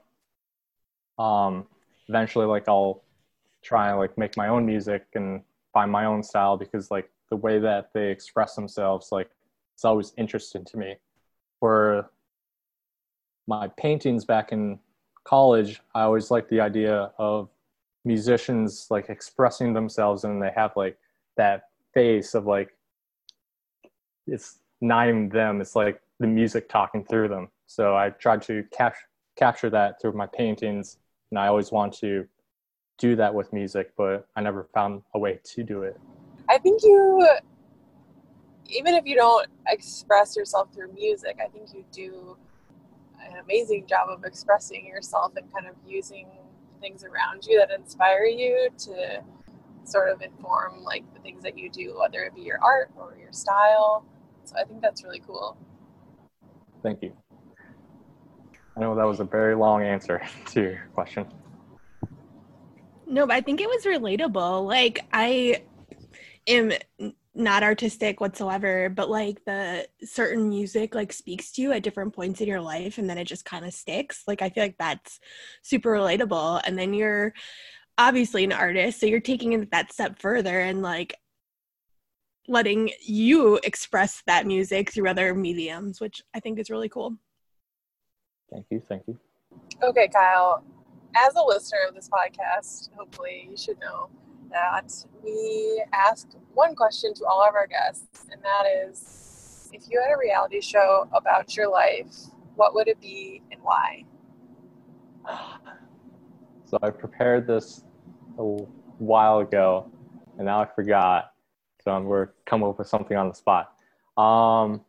um, 1.19 1.67
eventually 2.09 2.47
like 2.47 2.69
i'll 2.69 3.03
try 3.63 3.91
and 3.91 3.99
like 3.99 4.17
make 4.19 4.37
my 4.37 4.49
own 4.49 4.67
music 4.67 5.07
and 5.15 5.43
find 5.73 5.91
my 5.91 6.05
own 6.05 6.23
style 6.23 6.57
because 6.57 6.91
like 6.91 7.09
the 7.31 7.37
way 7.37 7.59
that 7.59 7.91
they 7.95 8.11
express 8.11 8.55
themselves 8.55 9.11
like 9.13 9.31
it's 9.75 9.85
always 9.85 10.13
interesting 10.19 10.65
to 10.65 10.77
me 10.77 10.97
for 11.61 12.11
my 13.47 13.69
paintings 13.77 14.25
back 14.25 14.53
in 14.53 14.79
college 15.25 15.81
i 15.95 16.03
always 16.03 16.31
liked 16.31 16.51
the 16.51 16.61
idea 16.61 17.13
of 17.19 17.49
musicians 18.05 18.87
like 18.91 19.09
expressing 19.09 19.73
themselves 19.73 20.25
and 20.25 20.43
they 20.43 20.51
have 20.55 20.73
like 20.77 20.99
that 21.37 21.69
face 21.95 22.35
of 22.35 22.47
like 22.47 22.77
it's 24.27 24.59
not 24.81 25.09
even 25.09 25.29
them 25.29 25.61
it's 25.61 25.77
like 25.77 26.01
the 26.19 26.27
music 26.27 26.69
talking 26.69 27.05
through 27.05 27.29
them 27.29 27.49
so 27.67 27.97
i 27.97 28.11
tried 28.11 28.43
to 28.43 28.65
cap- 28.73 28.97
capture 29.37 29.71
that 29.71 30.01
through 30.01 30.13
my 30.13 30.27
paintings 30.27 30.99
and 31.33 31.39
I 31.39 31.47
always 31.47 31.73
want 31.73 31.95
to 31.95 32.29
do 32.99 33.17
that 33.17 33.35
with 33.35 33.55
music, 33.55 33.93
but 33.97 34.29
I 34.37 34.43
never 34.43 34.69
found 34.75 35.01
a 35.15 35.19
way 35.19 35.41
to 35.43 35.63
do 35.63 35.83
it. 35.83 35.99
I 36.51 36.59
think 36.59 36.83
you, 36.83 37.27
even 38.69 38.93
if 38.93 39.07
you 39.07 39.17
don't 39.17 39.49
express 39.67 40.37
yourself 40.37 40.69
through 40.75 40.93
music, 40.93 41.39
I 41.43 41.49
think 41.49 41.73
you 41.73 41.87
do 41.91 42.37
an 43.31 43.39
amazing 43.39 43.87
job 43.87 44.09
of 44.09 44.25
expressing 44.25 44.87
yourself 44.87 45.33
and 45.37 45.53
kind 45.53 45.67
of 45.67 45.75
using 45.87 46.27
things 46.81 47.05
around 47.05 47.47
you 47.47 47.59
that 47.59 47.71
inspire 47.71 48.25
you 48.25 48.69
to 48.77 49.23
sort 49.85 50.09
of 50.09 50.23
inform 50.23 50.83
like 50.83 51.05
the 51.15 51.21
things 51.21 51.43
that 51.43 51.57
you 51.59 51.71
do, 51.71 51.97
whether 51.99 52.23
it 52.23 52.35
be 52.35 52.43
your 52.43 52.59
art 52.63 52.91
or 52.97 53.17
your 53.21 53.33
style. 53.33 54.05
So 54.45 54.57
I 54.59 54.65
think 54.65 54.81
that's 54.81 55.05
really 55.05 55.23
cool. 55.27 55.57
Thank 56.83 57.03
you. 57.03 57.13
I 58.77 58.81
know 58.81 58.95
that 58.95 59.07
was 59.07 59.21
a 59.21 59.25
very 59.25 59.55
long 59.55 59.83
answer 59.83 60.23
to 60.47 60.61
your 60.61 60.89
question. 60.95 61.27
No, 63.07 63.27
but 63.27 63.35
I 63.35 63.41
think 63.41 63.61
it 63.61 63.69
was 63.69 63.85
relatable. 63.85 64.67
Like 64.67 65.05
I 65.13 65.63
am 66.47 66.73
not 67.35 67.63
artistic 67.63 68.21
whatsoever, 68.21 68.91
but 68.91 69.09
like 69.09 69.45
the 69.45 69.89
certain 70.03 70.49
music 70.49 70.95
like 70.95 71.13
speaks 71.13 71.51
to 71.53 71.63
you 71.63 71.73
at 71.73 71.83
different 71.83 72.15
points 72.15 72.41
in 72.41 72.49
your 72.49 72.61
life 72.61 72.99
and 72.99 73.09
then 73.09 73.17
it 73.17 73.25
just 73.25 73.45
kind 73.45 73.65
of 73.65 73.73
sticks. 73.73 74.25
Like 74.27 74.43
I 74.43 74.51
feel 74.51 74.65
like 74.65 74.77
that's 74.79 75.19
super 75.63 75.91
relatable. 75.91 76.61
And 76.65 76.79
then 76.79 76.93
you're 76.93 77.33
obviously 77.97 78.45
an 78.45 78.53
artist, 78.53 79.01
so 79.01 79.07
you're 79.07 79.21
taking 79.21 79.53
it 79.55 79.71
that 79.71 79.93
step 79.93 80.19
further 80.21 80.61
and 80.61 80.83
like 80.83 81.17
letting 82.49 82.91
you 83.01 83.59
express 83.63 84.23
that 84.27 84.47
music 84.47 84.93
through 84.93 85.09
other 85.09 85.35
mediums, 85.35 86.01
which 86.01 86.23
I 86.35 86.41
think 86.41 86.59
is 86.59 86.71
really 86.71 86.89
cool. 86.89 87.17
Thank 88.51 88.67
you. 88.71 88.83
Thank 88.87 89.05
you. 89.07 89.19
Okay, 89.83 90.09
Kyle. 90.09 90.63
As 91.17 91.35
a 91.35 91.43
listener 91.43 91.81
of 91.89 91.95
this 91.95 92.09
podcast, 92.09 92.91
hopefully 92.97 93.49
you 93.51 93.57
should 93.57 93.79
know 93.81 94.11
that 94.53 94.93
we 95.23 95.85
asked 95.93 96.37
one 96.55 96.75
question 96.75 97.15
to 97.15 97.25
all 97.25 97.43
of 97.43 97.55
our 97.55 97.67
guests, 97.67 98.27
and 98.31 98.41
that 98.43 98.65
is 98.87 99.71
if 99.73 99.85
you 99.91 100.01
had 100.01 100.13
a 100.13 100.19
reality 100.19 100.61
show 100.61 101.09
about 101.13 101.57
your 101.57 101.71
life, 101.71 102.15
what 102.57 102.75
would 102.75 102.89
it 102.89 103.01
be 103.01 103.43
and 103.51 103.61
why? 103.63 104.05
So 106.65 106.79
I 106.83 106.89
prepared 106.89 107.47
this 107.47 107.85
a 108.39 108.43
while 108.97 109.41
ago, 109.41 109.91
and 110.39 110.47
now 110.47 110.63
I 110.63 110.65
forgot. 110.65 111.33
So 111.85 112.01
we're 112.01 112.31
come 112.47 112.65
up 112.65 112.79
with 112.79 112.89
something 112.89 113.15
on 113.15 113.29
the 113.29 113.35
spot. 113.35 113.75
Um, 114.17 114.81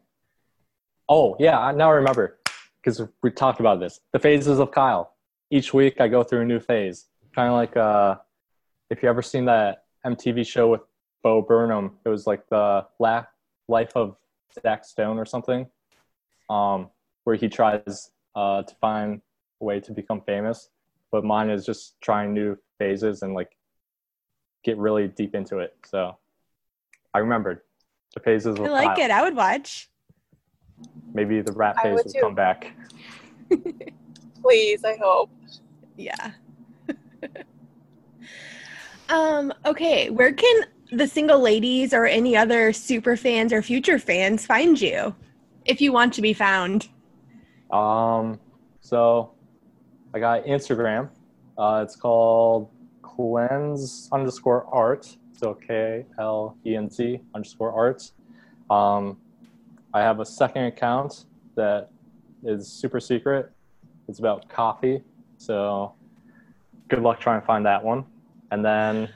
oh 1.09 1.35
yeah, 1.39 1.73
now 1.75 1.89
I 1.89 1.95
remember 1.95 2.39
because 2.83 3.01
we 3.21 3.31
talked 3.31 3.59
about 3.59 3.79
this 3.79 3.99
the 4.11 4.19
phases 4.19 4.59
of 4.59 4.71
kyle 4.71 5.13
each 5.49 5.73
week 5.73 5.99
i 5.99 6.07
go 6.07 6.23
through 6.23 6.41
a 6.41 6.45
new 6.45 6.59
phase 6.59 7.05
kind 7.33 7.47
of 7.47 7.53
like 7.53 7.75
uh 7.77 8.15
if 8.89 9.01
you 9.03 9.09
ever 9.09 9.21
seen 9.21 9.45
that 9.45 9.85
mtv 10.05 10.45
show 10.45 10.69
with 10.69 10.81
bo 11.23 11.41
burnham 11.41 11.91
it 12.05 12.09
was 12.09 12.27
like 12.27 12.47
the 12.49 12.85
la- 12.99 13.25
Life 13.67 13.91
of 13.95 14.17
Zach 14.61 14.85
Stone 14.85 15.17
or 15.17 15.25
something, 15.25 15.65
um, 16.49 16.89
where 17.23 17.35
he 17.35 17.47
tries 17.47 18.11
uh, 18.35 18.63
to 18.63 18.75
find 18.75 19.21
a 19.61 19.65
way 19.65 19.79
to 19.79 19.91
become 19.91 20.21
famous. 20.21 20.69
But 21.11 21.23
mine 21.23 21.49
is 21.49 21.65
just 21.65 21.99
trying 22.01 22.33
new 22.33 22.57
phases 22.79 23.21
and 23.21 23.33
like 23.33 23.55
get 24.63 24.77
really 24.77 25.07
deep 25.07 25.35
into 25.35 25.59
it. 25.59 25.75
So 25.85 26.17
I 27.13 27.19
remembered 27.19 27.61
the 28.13 28.19
phases. 28.19 28.57
I 28.59 28.69
like 28.69 28.99
it. 28.99 29.11
I 29.11 29.23
would 29.23 29.35
watch. 29.35 29.89
Maybe 31.13 31.41
the 31.41 31.51
rap 31.51 31.77
phase 31.81 32.03
would 32.05 32.13
will 32.15 32.21
come 32.21 32.35
back. 32.35 32.75
Please, 34.41 34.83
I 34.83 34.97
hope. 35.01 35.29
Yeah. 35.95 36.31
um, 39.13 39.53
okay, 39.63 40.09
where 40.09 40.33
can 40.33 40.65
the 40.91 41.07
single 41.07 41.39
ladies 41.39 41.93
or 41.93 42.05
any 42.05 42.35
other 42.35 42.73
super 42.73 43.15
fans 43.15 43.53
or 43.53 43.61
future 43.61 43.99
fans 43.99 44.45
find 44.45 44.81
you 44.81 45.15
if 45.65 45.79
you 45.79 45.93
want 45.93 46.13
to 46.13 46.21
be 46.21 46.33
found? 46.33 46.89
Um, 47.71 48.39
so 48.81 49.31
I 50.13 50.19
got 50.19 50.45
Instagram. 50.45 51.09
Uh, 51.57 51.81
it's 51.85 51.95
called 51.95 52.69
cleanse 53.03 54.09
underscore 54.11 54.65
art. 54.73 55.15
So 55.33 55.53
K 55.53 56.05
L 56.19 56.57
E 56.65 56.75
N 56.75 56.89
Z 56.89 57.21
underscore 57.35 57.71
art. 57.71 58.11
Um, 58.69 59.17
I 59.93 60.01
have 60.01 60.21
a 60.21 60.25
second 60.25 60.65
account 60.65 61.25
that 61.55 61.89
is 62.43 62.67
super 62.67 62.99
secret. 62.99 63.51
It's 64.07 64.17
about 64.17 64.49
coffee. 64.49 65.03
So 65.37 65.93
good 66.87 67.03
luck 67.03 67.19
trying 67.19 67.41
to 67.41 67.45
find 67.45 67.63
that 67.67 67.83
one. 67.83 68.05
And 68.53 68.63
then 68.63 69.09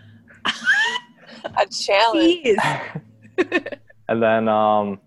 A 1.58 1.65
challenge. 1.67 2.58
And 4.10 4.23
then 4.23 4.47
um, 4.47 5.00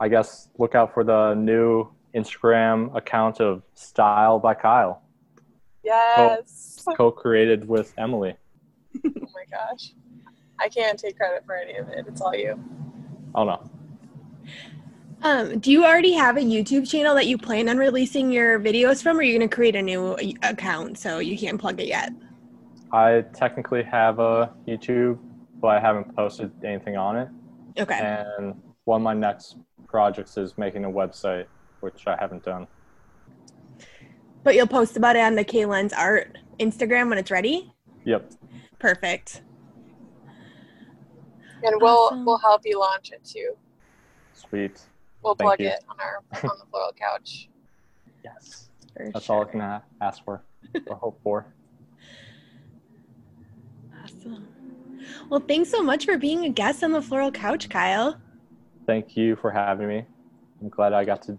I 0.00 0.08
guess 0.08 0.48
look 0.56 0.74
out 0.74 0.94
for 0.94 1.04
the 1.04 1.34
new 1.34 1.88
Instagram 2.14 2.96
account 2.96 3.40
of 3.40 3.62
Style 3.74 4.38
by 4.38 4.54
Kyle, 4.54 5.02
Yes. 5.84 6.84
co-created 6.96 7.66
with 7.68 7.92
Emily. 7.98 8.34
Oh 9.04 9.10
my 9.34 9.44
gosh. 9.50 9.92
I 10.60 10.68
can't 10.68 10.96
take 10.98 11.16
credit 11.18 11.44
for 11.44 11.54
any 11.56 11.76
of 11.76 11.88
it. 11.88 12.06
It's 12.08 12.20
all 12.20 12.34
you. 12.36 12.58
Oh 13.34 13.44
no, 13.44 13.68
Um, 15.22 15.58
do 15.58 15.70
you 15.72 15.84
already 15.84 16.12
have 16.12 16.36
a 16.36 16.40
YouTube 16.40 16.88
channel 16.88 17.14
that 17.16 17.26
you 17.26 17.36
plan 17.36 17.68
on 17.68 17.78
releasing 17.78 18.30
your 18.32 18.60
videos 18.60 19.02
from, 19.02 19.16
or 19.16 19.20
are 19.20 19.22
you 19.24 19.36
going 19.36 19.48
to 19.48 19.54
create 19.54 19.74
a 19.76 19.82
new 19.82 20.16
account 20.44 20.98
so 20.98 21.18
you 21.18 21.36
can't 21.36 21.60
plug 21.60 21.80
it 21.80 21.88
yet? 21.88 22.12
I 22.92 23.24
technically 23.34 23.82
have 23.84 24.18
a 24.18 24.52
YouTube, 24.68 25.18
but 25.60 25.68
I 25.68 25.80
haven't 25.80 26.14
posted 26.14 26.52
anything 26.64 26.96
on 26.96 27.16
it. 27.16 27.28
Okay. 27.78 27.98
And 28.38 28.54
one 28.84 29.00
of 29.00 29.02
my 29.02 29.14
next 29.14 29.56
projects 29.88 30.36
is 30.36 30.58
making 30.58 30.84
a 30.84 30.90
website, 30.90 31.46
which 31.80 32.06
I 32.06 32.16
haven't 32.20 32.44
done. 32.44 32.66
But 34.42 34.54
you'll 34.54 34.66
post 34.66 34.96
about 34.96 35.16
it 35.16 35.20
on 35.20 35.36
the 35.36 35.44
Klenz 35.44 35.92
Art 35.96 36.36
Instagram 36.58 37.08
when 37.08 37.16
it's 37.18 37.30
ready? 37.30 37.72
Yep. 38.04 38.32
Perfect. 38.78 39.42
And 41.64 41.76
we'll 41.80 41.90
Awesome. 41.90 42.24
we'll 42.26 42.38
help 42.38 42.62
you 42.64 42.78
launch 42.78 43.12
it 43.12 43.24
too. 43.24 43.56
Sweet. 44.34 44.80
We'll 45.22 45.36
Thank 45.36 45.46
plug 45.46 45.60
you. 45.60 45.68
it 45.68 45.84
on 45.88 45.96
our 46.00 46.22
on 46.50 46.58
the 46.58 46.66
floral 46.70 46.92
couch. 46.98 47.48
Yes. 48.24 48.68
For 48.96 49.10
That's 49.14 49.30
all 49.30 49.42
I 49.42 49.44
can 49.50 49.80
ask 50.00 50.24
for 50.24 50.42
or 50.88 50.96
hope 50.96 51.20
for. 51.22 51.46
Awesome. 54.22 54.46
Well, 55.28 55.40
thanks 55.40 55.70
so 55.70 55.82
much 55.82 56.04
for 56.04 56.16
being 56.16 56.44
a 56.44 56.48
guest 56.48 56.84
on 56.84 56.92
the 56.92 57.02
Floral 57.02 57.32
Couch, 57.32 57.68
Kyle. 57.68 58.20
Thank 58.86 59.16
you 59.16 59.36
for 59.36 59.50
having 59.50 59.88
me. 59.88 60.04
I'm 60.60 60.68
glad 60.68 60.92
I 60.92 61.04
got 61.04 61.22
to 61.22 61.36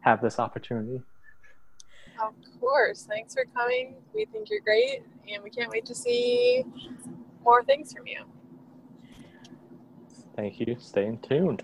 have 0.00 0.20
this 0.20 0.38
opportunity. 0.38 1.02
Of 2.20 2.34
course. 2.60 3.06
Thanks 3.08 3.34
for 3.34 3.44
coming. 3.54 3.94
We 4.14 4.26
think 4.26 4.50
you're 4.50 4.60
great 4.60 5.02
and 5.32 5.42
we 5.42 5.50
can't 5.50 5.70
wait 5.70 5.86
to 5.86 5.94
see 5.94 6.64
more 7.42 7.62
things 7.62 7.92
from 7.92 8.06
you. 8.06 8.24
Thank 10.36 10.60
you. 10.60 10.76
Stay 10.78 11.18
tuned. 11.22 11.62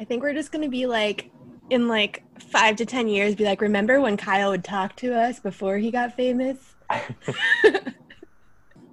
I 0.00 0.04
think 0.04 0.22
we're 0.22 0.34
just 0.34 0.50
going 0.50 0.64
to 0.64 0.70
be 0.70 0.86
like, 0.86 1.30
in 1.68 1.86
like 1.86 2.24
five 2.40 2.76
to 2.76 2.86
10 2.86 3.06
years, 3.06 3.34
be 3.36 3.44
like, 3.44 3.60
remember 3.60 4.00
when 4.00 4.16
Kyle 4.16 4.50
would 4.50 4.64
talk 4.64 4.96
to 4.96 5.14
us 5.14 5.38
before 5.38 5.78
he 5.78 5.90
got 5.92 6.16
famous? 6.16 6.74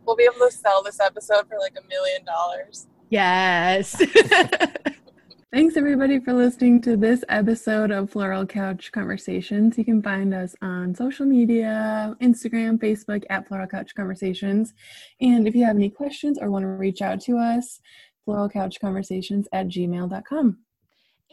We'll 0.08 0.16
be 0.16 0.24
able 0.24 0.48
to 0.48 0.52
sell 0.52 0.82
this 0.82 1.02
episode 1.02 1.50
for 1.50 1.60
like 1.60 1.76
a 1.78 1.86
million 1.88 2.24
dollars. 2.24 2.88
Yes. 3.10 4.02
Thanks 5.54 5.76
everybody 5.76 6.20
for 6.20 6.34
listening 6.34 6.82
to 6.84 6.96
this 6.96 7.26
episode 7.28 7.92
of 7.92 8.10
Floral 8.10 8.46
Couch 8.46 8.92
Conversations. 8.94 9.78
You 9.78 9.84
can 9.84 10.02
find 10.02 10.34
us 10.34 10.56
on 10.62 10.96
social 10.96 11.26
media, 11.26 12.16
Instagram, 12.22 12.78
Facebook 12.80 13.24
at 13.30 13.48
Floral 13.48 13.68
Couch 13.68 13.94
Conversations. 13.96 14.74
And 15.20 15.46
if 15.48 15.56
you 15.56 15.66
have 15.66 15.76
any 15.76 15.90
questions 15.90 16.38
or 16.42 16.52
want 16.52 16.64
to 16.64 16.70
reach 16.70 17.02
out 17.02 17.20
to 17.22 17.38
us, 17.38 17.82
floralcouchconversations 18.28 19.46
at 19.54 19.68
gmail.com. 19.68 20.58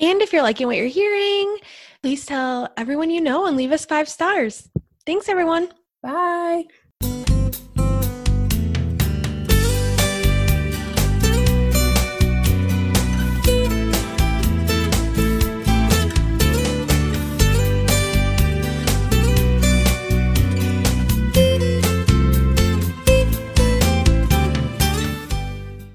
and 0.00 0.22
if 0.22 0.32
you're 0.32 0.42
liking 0.42 0.66
what 0.66 0.76
you're 0.76 0.86
hearing, 0.86 1.58
please 2.02 2.24
tell 2.26 2.72
everyone 2.76 3.10
you 3.10 3.20
know 3.20 3.46
and 3.46 3.56
leave 3.56 3.72
us 3.72 3.84
five 3.84 4.08
stars. 4.08 4.68
Thanks, 5.06 5.28
everyone. 5.28 5.68
Bye. 6.02 6.64